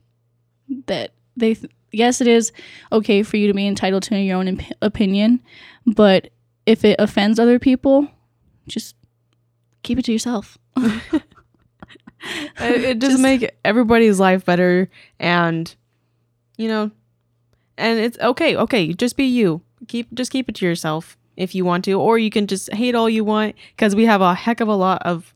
that 0.87 1.13
they 1.37 1.55
th- 1.55 1.73
yes 1.91 2.21
it 2.21 2.27
is 2.29 2.53
okay 2.93 3.23
for 3.23 3.37
you 3.37 3.47
to 3.49 3.55
be 3.55 3.67
entitled 3.67 4.03
to 4.05 4.19
your 4.19 4.39
own 4.39 4.49
imp- 4.49 4.73
opinion, 4.81 5.41
but 5.87 6.31
if 6.67 6.85
it 6.85 6.97
offends 7.01 7.39
other 7.41 7.59
people, 7.59 8.07
just 8.69 8.95
keep 9.83 9.99
it 9.99 10.05
to 10.05 10.13
yourself. 10.13 10.57
it, 10.77 11.23
it 12.61 12.99
does 12.99 13.13
Just- 13.15 13.23
make 13.23 13.51
everybody's 13.65 14.21
life 14.21 14.45
better, 14.45 14.89
and 15.19 15.75
you 16.57 16.69
know, 16.69 16.91
and 17.77 17.99
it's 17.99 18.19
okay. 18.21 18.57
Okay, 18.57 18.93
just 18.93 19.17
be 19.17 19.25
you. 19.25 19.61
Keep 19.89 20.15
just 20.15 20.31
keep 20.31 20.49
it 20.49 20.55
to 20.57 20.65
yourself 20.65 21.17
if 21.37 21.55
you 21.55 21.65
want 21.65 21.85
to, 21.87 21.95
or 21.99 22.19
you 22.19 22.31
can 22.31 22.47
just 22.47 22.73
hate 22.73 22.95
all 22.95 23.09
you 23.09 23.25
want 23.25 23.57
because 23.75 23.97
we 23.97 24.05
have 24.05 24.21
a 24.21 24.35
heck 24.35 24.61
of 24.61 24.69
a 24.69 24.75
lot 24.75 25.03
of 25.03 25.35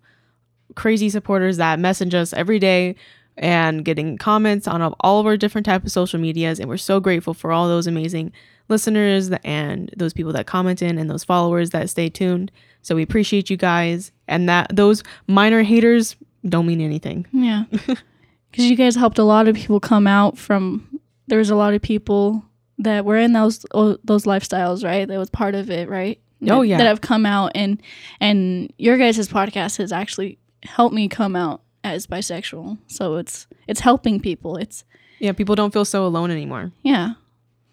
crazy 0.75 1.09
supporters 1.09 1.57
that 1.57 1.79
message 1.79 2.15
us 2.15 2.33
every 2.35 2.59
day 2.59 2.95
and 3.39 3.85
getting 3.85 4.17
comments 4.17 4.67
on 4.67 4.83
all 5.01 5.21
of 5.21 5.27
our 5.27 5.37
different 5.37 5.65
type 5.65 5.85
of 5.85 5.93
social 5.93 6.19
medias 6.19 6.59
and 6.59 6.69
we're 6.69 6.77
so 6.77 7.01
grateful 7.01 7.35
for 7.35 7.53
all 7.53 7.69
those 7.69 7.87
amazing 7.87 8.33
listeners 8.69 9.31
and 9.45 9.91
those 9.97 10.13
people 10.13 10.33
that 10.33 10.47
comment 10.47 10.83
in 10.83 10.99
and 10.99 11.09
those 11.11 11.25
followers 11.25 11.71
that 11.71 11.89
stay 11.91 12.09
tuned 12.09 12.51
so 12.83 12.95
we 12.95 13.03
appreciate 13.03 13.51
you 13.51 13.57
guys 13.57 14.11
and 14.27 14.49
that 14.49 14.75
those 14.75 15.03
minor 15.27 15.63
haters 15.63 16.17
don't 16.49 16.67
mean 16.67 16.81
anything 16.81 17.27
Yeah. 17.33 17.65
Cuz 18.53 18.65
you 18.65 18.77
guys 18.77 18.97
helped 18.97 19.19
a 19.19 19.25
lot 19.25 19.49
of 19.49 19.57
people 19.57 19.81
come 19.81 20.07
out 20.07 20.39
from 20.39 21.01
there 21.27 21.39
was 21.39 21.51
a 21.51 21.57
lot 21.57 21.75
of 21.75 21.83
people 21.83 22.45
that 22.79 23.05
were 23.05 23.17
in 23.17 23.33
those 23.33 23.65
oh, 23.73 23.99
those 24.05 24.25
lifestyles, 24.25 24.85
right? 24.85 25.07
That 25.07 25.19
was 25.19 25.31
part 25.31 25.55
of 25.55 25.71
it, 25.71 25.89
right? 25.89 26.21
Oh, 26.43 26.61
That- 26.61 26.69
yeah. 26.69 26.79
That 26.79 26.87
have 26.87 27.01
come 27.01 27.27
out 27.27 27.53
and 27.55 27.83
and 28.21 28.73
your 28.79 28.99
guys' 28.99 29.29
podcast 29.29 29.79
has 29.79 29.93
actually 29.93 30.39
helped 30.63 30.95
me 30.95 31.09
come 31.09 31.37
out 31.37 31.63
as 31.85 32.07
bisexual. 32.07 32.79
So 32.87 33.17
it's 33.17 33.47
it's 33.67 33.81
helping 33.81 34.21
people. 34.21 34.57
It's 34.57 34.85
yeah 35.19 35.33
people 35.33 35.55
don't 35.55 35.73
feel 35.73 35.85
so 35.85 36.07
alone 36.07 36.31
anymore 36.31 36.73
yeah. 36.83 37.15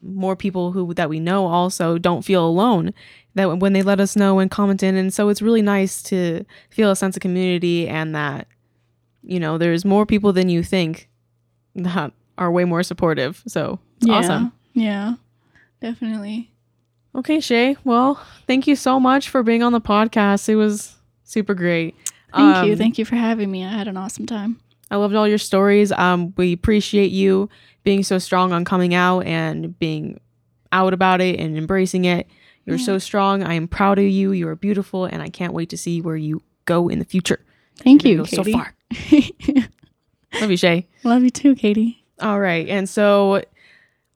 more 0.01 0.36
people 0.36 0.72
who 0.72 0.93
that 0.93 1.10
we 1.10 1.19
know 1.19 1.45
also 1.45 1.98
don't 1.98 2.24
feel 2.24 2.45
alone 2.45 2.93
that 3.36 3.60
when 3.60 3.74
they 3.74 3.81
let 3.81 4.00
us 4.00 4.15
know 4.15 4.39
and 4.39 4.51
comment 4.51 4.83
in 4.83 4.95
and 4.95 5.13
so 5.13 5.29
it's 5.29 5.41
really 5.41 5.62
nice 5.62 6.01
to 6.01 6.45
feel 6.69 6.91
a 6.91 6.95
sense 6.95 7.15
of 7.15 7.22
community 7.22 7.88
and 7.88 8.15
that 8.15 8.48
you 9.24 9.39
know 9.39 9.57
there's 9.57 9.86
more 9.86 10.05
people 10.05 10.33
than 10.33 10.50
you 10.50 10.63
think 10.63 11.10
that 11.75 12.12
are 12.38 12.51
way 12.51 12.65
more 12.65 12.83
supportive 12.83 13.43
so 13.48 13.79
it's 13.98 14.07
yeah. 14.07 14.13
awesome 14.15 14.51
Yeah. 14.74 15.15
Definitely. 15.82 16.50
okay 17.15 17.39
shay 17.39 17.75
well 17.84 18.24
thank 18.48 18.68
you 18.68 18.75
so 18.75 19.00
much 19.00 19.30
for 19.30 19.44
being 19.44 19.62
on 19.62 19.74
the 19.74 19.82
podcast 19.82 20.48
it 20.50 20.56
was 20.56 20.96
super 21.24 21.53
great 21.53 21.96
Thank 22.36 22.65
you. 22.65 22.74
Um, 22.74 22.77
Thank 22.80 22.98
you 22.98 23.06
for 23.06 23.15
having 23.15 23.51
me. 23.51 23.63
I 23.63 23.70
had 23.70 23.88
an 23.88 23.96
awesome 23.96 24.25
time. 24.25 24.60
I 24.89 24.96
loved 24.96 25.13
all 25.15 25.27
your 25.27 25.38
stories. 25.38 25.92
Um, 25.92 26.34
we 26.36 26.53
appreciate 26.53 27.12
you 27.12 27.50
being 27.84 28.03
so 28.03 28.18
strong 28.18 28.51
on 28.51 28.65
coming 28.65 28.94
out 28.96 29.22
and 29.22 29.77
being 29.77 30.20
out 30.72 30.94
about 30.94 31.22
it 31.22 31.39
and 31.39 31.58
embracing 31.58 32.06
it. 32.06 32.27
You're 32.65 32.80
so 32.80 32.98
strong. 32.98 33.44
I 33.44 33.53
am 33.56 33.68
proud 33.68 34.00
of 34.00 34.06
you. 34.06 34.32
You 34.32 34.48
are 34.48 34.56
beautiful, 34.56 35.06
and 35.06 35.22
I 35.22 35.27
can't 35.27 35.53
wait 35.53 35.70
to 35.70 35.77
see 35.77 36.01
where 36.01 36.15
you 36.15 36.42
go 36.65 36.88
in 36.88 36.98
the 36.98 37.06
future. 37.06 37.39
Thank 37.75 38.03
You're 38.03 38.20
you, 38.20 38.24
Katie. 38.24 38.51
so 38.51 38.58
far. 38.58 38.74
Love 40.42 40.50
you, 40.50 40.58
Shay. 40.58 40.88
Love 41.03 41.24
you 41.24 41.30
too, 41.30 41.56
Katie. 41.56 42.03
All 42.20 42.39
right, 42.39 42.68
and 42.70 42.88
so 42.88 43.44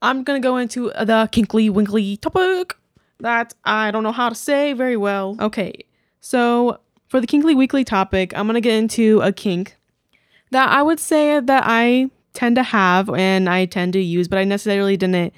I'm 0.08 0.24
gonna 0.24 0.40
go 0.40 0.56
into 0.56 0.90
the 0.90 1.28
kinkly 1.34 1.70
winkly 1.70 2.16
topic 2.16 2.78
that 3.20 3.54
I 3.66 3.92
don't 3.92 4.04
know 4.04 4.14
how 4.14 4.30
to 4.30 4.36
say 4.36 4.72
very 4.72 4.96
well. 4.96 5.36
Okay, 5.38 5.84
so 6.22 6.80
for 7.10 7.20
the 7.20 7.28
kinkly 7.28 7.54
weekly 7.54 7.84
topic, 7.84 8.32
I'm 8.34 8.48
gonna 8.48 8.62
get 8.62 8.76
into 8.76 9.20
a 9.20 9.34
kink 9.34 9.76
that 10.52 10.70
I 10.70 10.82
would 10.82 11.02
say 11.02 11.42
that 11.42 11.64
I 11.66 12.10
tend 12.32 12.56
to 12.56 12.64
have 12.64 13.10
and 13.10 13.50
I 13.50 13.66
tend 13.66 13.92
to 13.94 14.00
use, 14.00 14.30
but 14.30 14.40
I 14.40 14.46
necessarily 14.46 14.96
didn't 14.96 15.34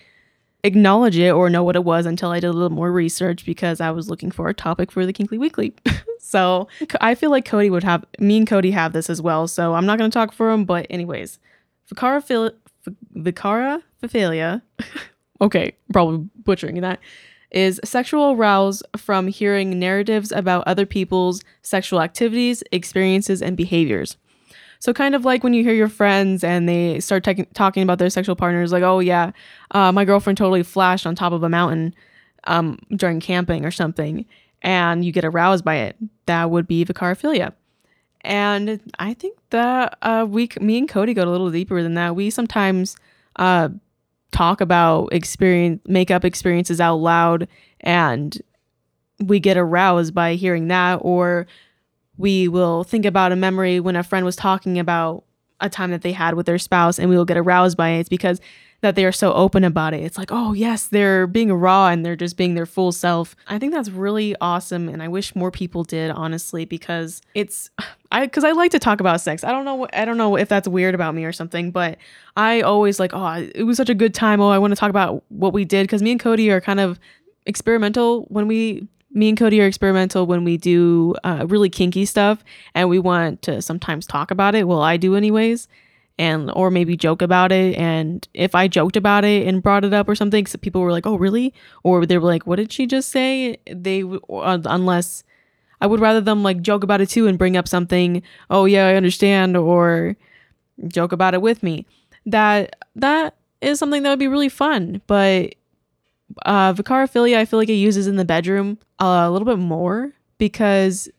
acknowledge 0.63 1.17
it 1.17 1.31
or 1.31 1.49
know 1.49 1.63
what 1.63 1.75
it 1.75 1.83
was 1.83 2.05
until 2.05 2.29
I 2.29 2.39
did 2.39 2.49
a 2.49 2.53
little 2.53 2.69
more 2.69 2.91
research 2.91 3.45
because 3.45 3.81
I 3.81 3.89
was 3.89 4.07
looking 4.07 4.29
for 4.29 4.49
a 4.49 4.53
topic 4.53 4.91
for 4.91 5.03
the 5.03 5.13
kinkly 5.13 5.39
weekly. 5.39 5.73
so 6.19 6.67
I 7.01 7.15
feel 7.15 7.31
like 7.31 7.45
Cody 7.45 7.71
would 7.71 7.83
have 7.83 8.05
me 8.19 8.37
and 8.37 8.45
Cody 8.45 8.69
have 8.69 8.93
this 8.93 9.09
as 9.09 9.19
well. 9.19 9.47
So 9.47 9.73
I'm 9.73 9.87
not 9.87 9.97
gonna 9.97 10.11
talk 10.11 10.31
for 10.31 10.51
him, 10.51 10.65
but 10.65 10.85
anyways, 10.91 11.39
Vicara 11.93 12.23
Vicarophilia, 13.15 14.61
okay, 15.41 15.73
probably 15.91 16.29
butchering 16.43 16.79
that, 16.81 16.99
is 17.51 17.79
sexual 17.83 18.31
arousal 18.31 18.87
from 18.95 19.27
hearing 19.27 19.79
narratives 19.79 20.31
about 20.31 20.67
other 20.67 20.85
people's 20.85 21.43
sexual 21.61 22.01
activities, 22.01 22.63
experiences, 22.71 23.41
and 23.41 23.57
behaviors. 23.57 24.17
So, 24.79 24.93
kind 24.93 25.13
of 25.13 25.25
like 25.25 25.43
when 25.43 25.53
you 25.53 25.63
hear 25.63 25.73
your 25.73 25.89
friends 25.89 26.43
and 26.43 26.69
they 26.69 27.01
start 27.01 27.23
taking 27.23 27.47
talking 27.53 27.83
about 27.83 27.99
their 27.99 28.09
sexual 28.09 28.35
partners, 28.35 28.71
like, 28.71 28.83
oh, 28.83 28.99
yeah, 28.99 29.31
uh, 29.71 29.91
my 29.91 30.05
girlfriend 30.05 30.37
totally 30.37 30.63
flashed 30.63 31.05
on 31.05 31.15
top 31.15 31.33
of 31.33 31.43
a 31.43 31.49
mountain 31.49 31.93
um, 32.45 32.79
during 32.95 33.19
camping 33.19 33.65
or 33.65 33.71
something, 33.71 34.25
and 34.61 35.03
you 35.03 35.11
get 35.11 35.25
aroused 35.25 35.65
by 35.65 35.75
it. 35.77 35.97
That 36.27 36.49
would 36.49 36.65
be 36.65 36.85
vicarophilia. 36.85 37.53
And 38.21 38.81
I 38.99 39.13
think 39.13 39.37
that 39.51 39.97
uh, 40.01 40.25
we, 40.27 40.49
me 40.59 40.77
and 40.77 40.89
Cody, 40.89 41.13
go 41.13 41.23
a 41.23 41.25
little 41.25 41.51
deeper 41.51 41.81
than 41.81 41.93
that. 41.93 42.15
We 42.15 42.29
sometimes 42.29 42.97
uh, 43.37 43.69
talk 44.31 44.61
about 44.61 45.13
experience, 45.13 45.81
make 45.87 46.11
up 46.11 46.25
experiences 46.25 46.81
out 46.81 46.97
loud, 46.97 47.47
and 47.79 48.37
we 49.19 49.39
get 49.39 49.57
aroused 49.57 50.13
by 50.13 50.35
hearing 50.35 50.67
that, 50.67 50.95
or 51.01 51.47
we 52.17 52.47
will 52.47 52.83
think 52.83 53.05
about 53.05 53.31
a 53.31 53.35
memory 53.35 53.79
when 53.79 53.95
a 53.95 54.03
friend 54.03 54.25
was 54.25 54.35
talking 54.35 54.77
about 54.79 55.23
a 55.61 55.69
time 55.69 55.91
that 55.91 56.01
they 56.01 56.11
had 56.11 56.35
with 56.35 56.45
their 56.45 56.57
spouse, 56.57 56.99
and 56.99 57.09
we 57.09 57.17
will 57.17 57.25
get 57.25 57.37
aroused 57.37 57.77
by 57.77 57.89
it. 57.89 57.99
It's 58.01 58.09
because 58.09 58.39
that 58.81 58.95
they 58.95 59.05
are 59.05 59.11
so 59.11 59.33
open 59.33 59.63
about 59.63 59.93
it. 59.93 60.03
It's 60.03 60.17
like, 60.17 60.31
oh 60.31 60.53
yes, 60.53 60.87
they're 60.87 61.27
being 61.27 61.51
raw 61.51 61.89
and 61.89 62.05
they're 62.05 62.15
just 62.15 62.37
being 62.37 62.55
their 62.55 62.65
full 62.65 62.91
self. 62.91 63.35
I 63.47 63.59
think 63.59 63.73
that's 63.73 63.89
really 63.89 64.35
awesome, 64.39 64.89
and 64.89 65.03
I 65.03 65.07
wish 65.07 65.35
more 65.35 65.51
people 65.51 65.83
did, 65.83 66.11
honestly, 66.11 66.65
because 66.65 67.21
it's 67.33 67.69
I 68.11 68.25
because 68.25 68.43
I 68.43 68.51
like 68.51 68.71
to 68.71 68.79
talk 68.79 68.99
about 68.99 69.21
sex. 69.21 69.43
I 69.43 69.51
don't 69.51 69.65
know 69.65 69.87
I 69.93 70.05
don't 70.05 70.17
know 70.17 70.35
if 70.35 70.49
that's 70.49 70.67
weird 70.67 70.95
about 70.95 71.15
me 71.15 71.25
or 71.25 71.33
something, 71.33 71.71
but 71.71 71.97
I 72.35 72.61
always 72.61 72.99
like, 72.99 73.11
oh, 73.13 73.49
it 73.53 73.63
was 73.63 73.77
such 73.77 73.89
a 73.89 73.95
good 73.95 74.13
time. 74.13 74.41
Oh, 74.41 74.49
I 74.49 74.57
want 74.57 74.71
to 74.71 74.79
talk 74.79 74.89
about 74.89 75.23
what 75.29 75.53
we 75.53 75.65
did 75.65 75.83
because 75.83 76.01
me 76.01 76.11
and 76.11 76.19
Cody 76.19 76.49
are 76.49 76.61
kind 76.61 76.79
of 76.79 76.99
experimental 77.45 78.25
when 78.29 78.47
we 78.47 78.87
me 79.11 79.29
and 79.29 79.37
Cody 79.37 79.59
are 79.61 79.65
experimental 79.65 80.25
when 80.25 80.43
we 80.43 80.57
do 80.57 81.15
uh, 81.23 81.45
really 81.47 81.69
kinky 81.69 82.05
stuff 82.05 82.43
and 82.75 82.89
we 82.89 82.99
want 82.99 83.41
to 83.43 83.61
sometimes 83.61 84.05
talk 84.05 84.31
about 84.31 84.55
it. 84.55 84.67
Well, 84.67 84.81
I 84.81 84.97
do 84.97 85.15
anyways, 85.15 85.67
and 86.19 86.51
or 86.51 86.69
maybe 86.69 86.95
joke 86.97 87.21
about 87.23 87.51
it. 87.51 87.75
And 87.77 88.27
if 88.35 88.53
I 88.53 88.67
joked 88.67 88.97
about 88.97 89.23
it 89.23 89.47
and 89.47 89.63
brought 89.63 89.85
it 89.85 89.93
up 89.93 90.07
or 90.07 90.15
something, 90.15 90.45
so 90.45 90.59
people 90.59 90.81
were 90.81 90.91
like, 90.91 91.07
"Oh, 91.07 91.15
really?" 91.17 91.53
Or 91.83 92.05
they 92.05 92.17
were 92.19 92.27
like, 92.27 92.45
"What 92.45 92.57
did 92.57 92.71
she 92.71 92.85
just 92.85 93.09
say?" 93.09 93.57
They 93.65 94.03
uh, 94.03 94.59
unless 94.65 95.23
I 95.81 95.87
would 95.87 96.01
rather 96.01 96.21
them 96.21 96.43
like 96.43 96.61
joke 96.61 96.83
about 96.83 97.01
it 97.01 97.09
too 97.09 97.25
and 97.27 97.37
bring 97.39 97.57
up 97.57 97.67
something. 97.67 98.21
Oh 98.49 98.65
yeah, 98.65 98.87
I 98.87 98.95
understand, 98.95 99.57
or 99.57 100.17
joke 100.87 101.13
about 101.13 101.33
it 101.33 101.41
with 101.41 101.63
me. 101.63 101.85
That 102.25 102.75
that 102.95 103.35
is 103.61 103.79
something 103.79 104.03
that 104.03 104.09
would 104.09 104.19
be 104.19 104.27
really 104.27 104.49
fun, 104.49 105.01
but 105.07 105.55
uh, 106.45 106.73
vicarophilia, 106.73 107.37
I 107.37 107.45
feel 107.45 107.59
like 107.59 107.69
it 107.69 107.73
uses 107.73 108.07
in 108.07 108.17
the 108.17 108.25
bedroom 108.25 108.77
a 108.99 109.31
little 109.31 109.45
bit 109.45 109.57
more 109.59 110.13
because 110.37 111.09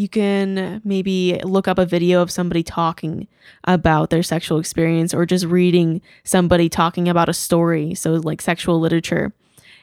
you 0.00 0.08
can 0.08 0.80
maybe 0.82 1.38
look 1.44 1.68
up 1.68 1.78
a 1.78 1.84
video 1.84 2.22
of 2.22 2.30
somebody 2.30 2.62
talking 2.62 3.28
about 3.64 4.08
their 4.08 4.22
sexual 4.22 4.58
experience 4.58 5.12
or 5.12 5.26
just 5.26 5.44
reading 5.44 6.00
somebody 6.24 6.70
talking 6.70 7.06
about 7.06 7.28
a 7.28 7.34
story. 7.34 7.94
So, 7.94 8.12
like 8.14 8.40
sexual 8.40 8.80
literature, 8.80 9.34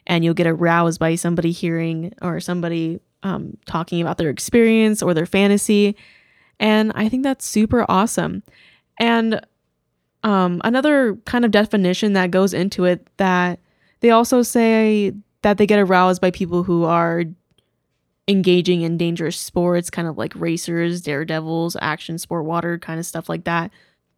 and 0.07 0.25
you'll 0.25 0.33
get 0.33 0.47
aroused 0.47 0.99
by 0.99 1.13
somebody 1.13 1.51
hearing 1.51 2.15
or 2.19 2.39
somebody 2.39 2.99
um, 3.21 3.57
talking 3.67 4.01
about 4.01 4.17
their 4.17 4.31
experience 4.31 5.03
or 5.03 5.13
their 5.13 5.27
fantasy. 5.27 5.95
And 6.59 6.91
I 6.95 7.09
think 7.09 7.21
that's 7.21 7.45
super 7.45 7.85
awesome. 7.87 8.41
And 8.99 9.39
um, 10.23 10.61
another 10.63 11.15
kind 11.25 11.45
of 11.45 11.51
definition 11.51 12.13
that 12.13 12.31
goes 12.31 12.55
into 12.55 12.85
it 12.85 13.07
that 13.17 13.59
they 13.99 14.09
also 14.09 14.41
say 14.41 15.13
that 15.43 15.59
they 15.59 15.67
get 15.67 15.77
aroused 15.77 16.21
by 16.21 16.31
people 16.31 16.63
who 16.63 16.85
are 16.85 17.25
engaging 18.27 18.81
in 18.81 18.97
dangerous 18.97 19.37
sports, 19.37 19.89
kind 19.89 20.07
of 20.07 20.17
like 20.17 20.33
racers, 20.35 21.01
daredevils, 21.01 21.77
action 21.81 22.17
sport, 22.17 22.45
water, 22.45 22.77
kind 22.77 22.99
of 22.99 23.05
stuff 23.05 23.29
like 23.29 23.45
that. 23.45 23.71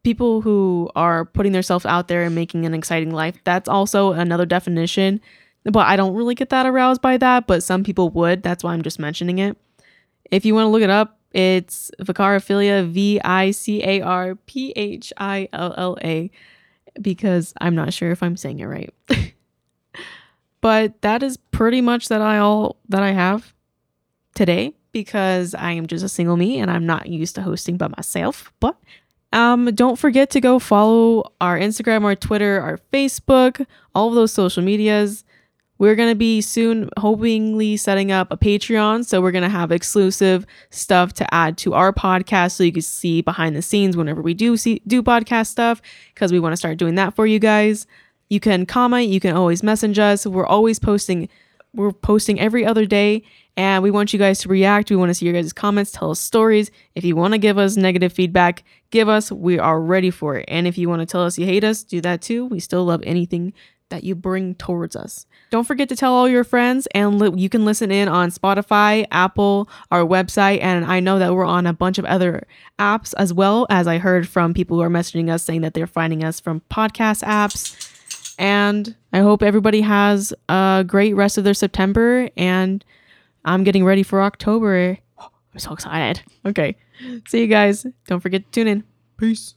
People 0.03 0.41
who 0.41 0.89
are 0.95 1.25
putting 1.25 1.51
themselves 1.51 1.85
out 1.85 2.07
there 2.07 2.23
and 2.23 2.33
making 2.33 2.65
an 2.65 2.73
exciting 2.73 3.11
life. 3.11 3.35
That's 3.43 3.69
also 3.69 4.13
another 4.13 4.45
definition. 4.45 5.21
But 5.63 5.87
I 5.87 5.95
don't 5.95 6.15
really 6.15 6.35
get 6.35 6.49
that 6.49 6.65
aroused 6.65 7.01
by 7.01 7.17
that, 7.17 7.45
but 7.45 7.63
some 7.63 7.83
people 7.83 8.09
would. 8.11 8.41
That's 8.41 8.63
why 8.63 8.73
I'm 8.73 8.81
just 8.81 8.97
mentioning 8.97 9.39
it. 9.39 9.57
If 10.31 10.45
you 10.45 10.55
want 10.55 10.65
to 10.65 10.69
look 10.69 10.81
it 10.81 10.89
up, 10.89 11.19
it's 11.31 11.91
vicarophilia, 12.01 12.89
V 12.89 13.19
I 13.23 13.51
C 13.51 13.83
A 13.83 14.01
R 14.01 14.35
P 14.35 14.71
H 14.75 15.13
I 15.17 15.49
L 15.53 15.75
L 15.77 15.97
A, 16.01 16.31
because 16.99 17.53
I'm 17.61 17.75
not 17.75 17.93
sure 17.93 18.11
if 18.11 18.23
I'm 18.23 18.37
saying 18.37 18.59
it 18.59 18.65
right. 18.65 18.93
but 20.61 20.99
that 21.01 21.21
is 21.21 21.37
pretty 21.37 21.81
much 21.81 22.07
that 22.07 22.21
I 22.21 22.39
all 22.39 22.77
that 22.87 23.03
I 23.03 23.11
have 23.11 23.53
today 24.39 24.73
because 24.93 25.53
I 25.53 25.73
am 25.73 25.85
just 25.85 26.03
a 26.03 26.07
single 26.07 26.37
me 26.37 26.59
and 26.59 26.71
I'm 26.71 26.85
not 26.85 27.07
used 27.07 27.35
to 27.35 27.41
hosting 27.41 27.75
by 27.75 27.89
myself. 27.89 28.53
But 28.61 28.77
um, 29.33 29.65
don't 29.75 29.99
forget 29.99 30.29
to 30.29 30.39
go 30.39 30.59
follow 30.59 31.33
our 31.41 31.59
Instagram, 31.59 32.05
our 32.05 32.15
Twitter, 32.15 32.61
our 32.61 32.79
Facebook, 32.93 33.65
all 33.93 34.07
of 34.07 34.15
those 34.15 34.31
social 34.31 34.63
medias. 34.63 35.25
We're 35.77 35.95
going 35.95 36.09
to 36.09 36.15
be 36.15 36.39
soon, 36.39 36.89
hopefully, 36.97 37.75
setting 37.75 38.13
up 38.13 38.31
a 38.31 38.37
Patreon. 38.37 39.03
So 39.03 39.19
we're 39.19 39.31
going 39.31 39.43
to 39.43 39.49
have 39.49 39.73
exclusive 39.73 40.45
stuff 40.69 41.11
to 41.15 41.33
add 41.33 41.57
to 41.57 41.73
our 41.73 41.91
podcast 41.91 42.53
so 42.53 42.63
you 42.63 42.71
can 42.71 42.81
see 42.81 43.21
behind 43.21 43.57
the 43.57 43.61
scenes 43.61 43.97
whenever 43.97 44.21
we 44.21 44.33
do 44.33 44.55
see 44.55 44.81
do 44.87 45.03
podcast 45.03 45.47
stuff 45.47 45.81
because 46.13 46.31
we 46.31 46.39
want 46.39 46.53
to 46.53 46.57
start 46.57 46.77
doing 46.77 46.95
that 46.95 47.13
for 47.13 47.27
you 47.27 47.39
guys. 47.39 47.87
You 48.29 48.39
can 48.39 48.65
comment, 48.65 49.09
you 49.09 49.19
can 49.19 49.35
always 49.35 49.63
message 49.63 49.99
us. 49.99 50.25
We're 50.25 50.45
always 50.45 50.79
posting 50.79 51.27
we're 51.73 51.91
posting 51.91 52.39
every 52.39 52.65
other 52.65 52.85
day 52.85 53.23
and 53.55 53.83
we 53.83 53.91
want 53.91 54.13
you 54.13 54.19
guys 54.19 54.39
to 54.39 54.49
react. 54.49 54.89
We 54.89 54.95
want 54.95 55.09
to 55.09 55.13
see 55.13 55.25
your 55.25 55.33
guys' 55.33 55.53
comments, 55.53 55.91
tell 55.91 56.11
us 56.11 56.19
stories. 56.19 56.71
If 56.95 57.03
you 57.03 57.15
want 57.15 57.33
to 57.33 57.37
give 57.37 57.57
us 57.57 57.75
negative 57.75 58.13
feedback, 58.13 58.63
give 58.89 59.09
us. 59.09 59.31
We 59.31 59.59
are 59.59 59.81
ready 59.81 60.11
for 60.11 60.35
it. 60.37 60.45
And 60.47 60.65
if 60.67 60.77
you 60.77 60.89
want 60.89 61.01
to 61.01 61.05
tell 61.05 61.23
us 61.23 61.37
you 61.37 61.45
hate 61.45 61.63
us, 61.63 61.83
do 61.83 62.01
that 62.01 62.21
too. 62.21 62.45
We 62.45 62.59
still 62.59 62.85
love 62.85 63.01
anything 63.05 63.53
that 63.89 64.03
you 64.03 64.15
bring 64.15 64.55
towards 64.55 64.95
us. 64.95 65.25
Don't 65.49 65.65
forget 65.65 65.89
to 65.89 65.95
tell 65.95 66.13
all 66.13 66.29
your 66.29 66.43
friends, 66.43 66.87
and 66.93 67.19
li- 67.19 67.41
you 67.41 67.49
can 67.49 67.65
listen 67.65 67.91
in 67.91 68.07
on 68.07 68.29
Spotify, 68.29 69.05
Apple, 69.11 69.67
our 69.91 70.03
website, 70.03 70.59
and 70.61 70.85
I 70.85 70.99
know 70.99 71.17
that 71.17 71.33
we're 71.33 71.43
on 71.43 71.65
a 71.65 71.73
bunch 71.73 71.97
of 71.97 72.05
other 72.05 72.45
apps 72.77 73.15
as 73.17 73.33
well. 73.33 73.65
As 73.69 73.87
I 73.87 73.97
heard 73.97 74.27
from 74.27 74.53
people 74.53 74.77
who 74.77 74.83
are 74.83 74.89
messaging 74.89 75.29
us 75.31 75.43
saying 75.43 75.61
that 75.61 75.73
they're 75.73 75.87
finding 75.87 76.23
us 76.23 76.39
from 76.39 76.61
podcast 76.69 77.23
apps. 77.23 77.91
And 78.39 78.95
I 79.11 79.19
hope 79.19 79.43
everybody 79.43 79.81
has 79.81 80.33
a 80.47 80.85
great 80.87 81.13
rest 81.13 81.37
of 81.37 81.43
their 81.43 81.53
September. 81.53 82.29
And 82.37 82.83
I'm 83.43 83.63
getting 83.65 83.83
ready 83.83 84.01
for 84.01 84.23
October. 84.23 84.97
I'm 85.19 85.59
so 85.59 85.73
excited. 85.73 86.23
Okay. 86.45 86.77
See 87.27 87.41
you 87.41 87.47
guys. 87.47 87.85
Don't 88.07 88.21
forget 88.21 88.45
to 88.45 88.51
tune 88.51 88.67
in. 88.67 88.83
Peace. 89.17 89.55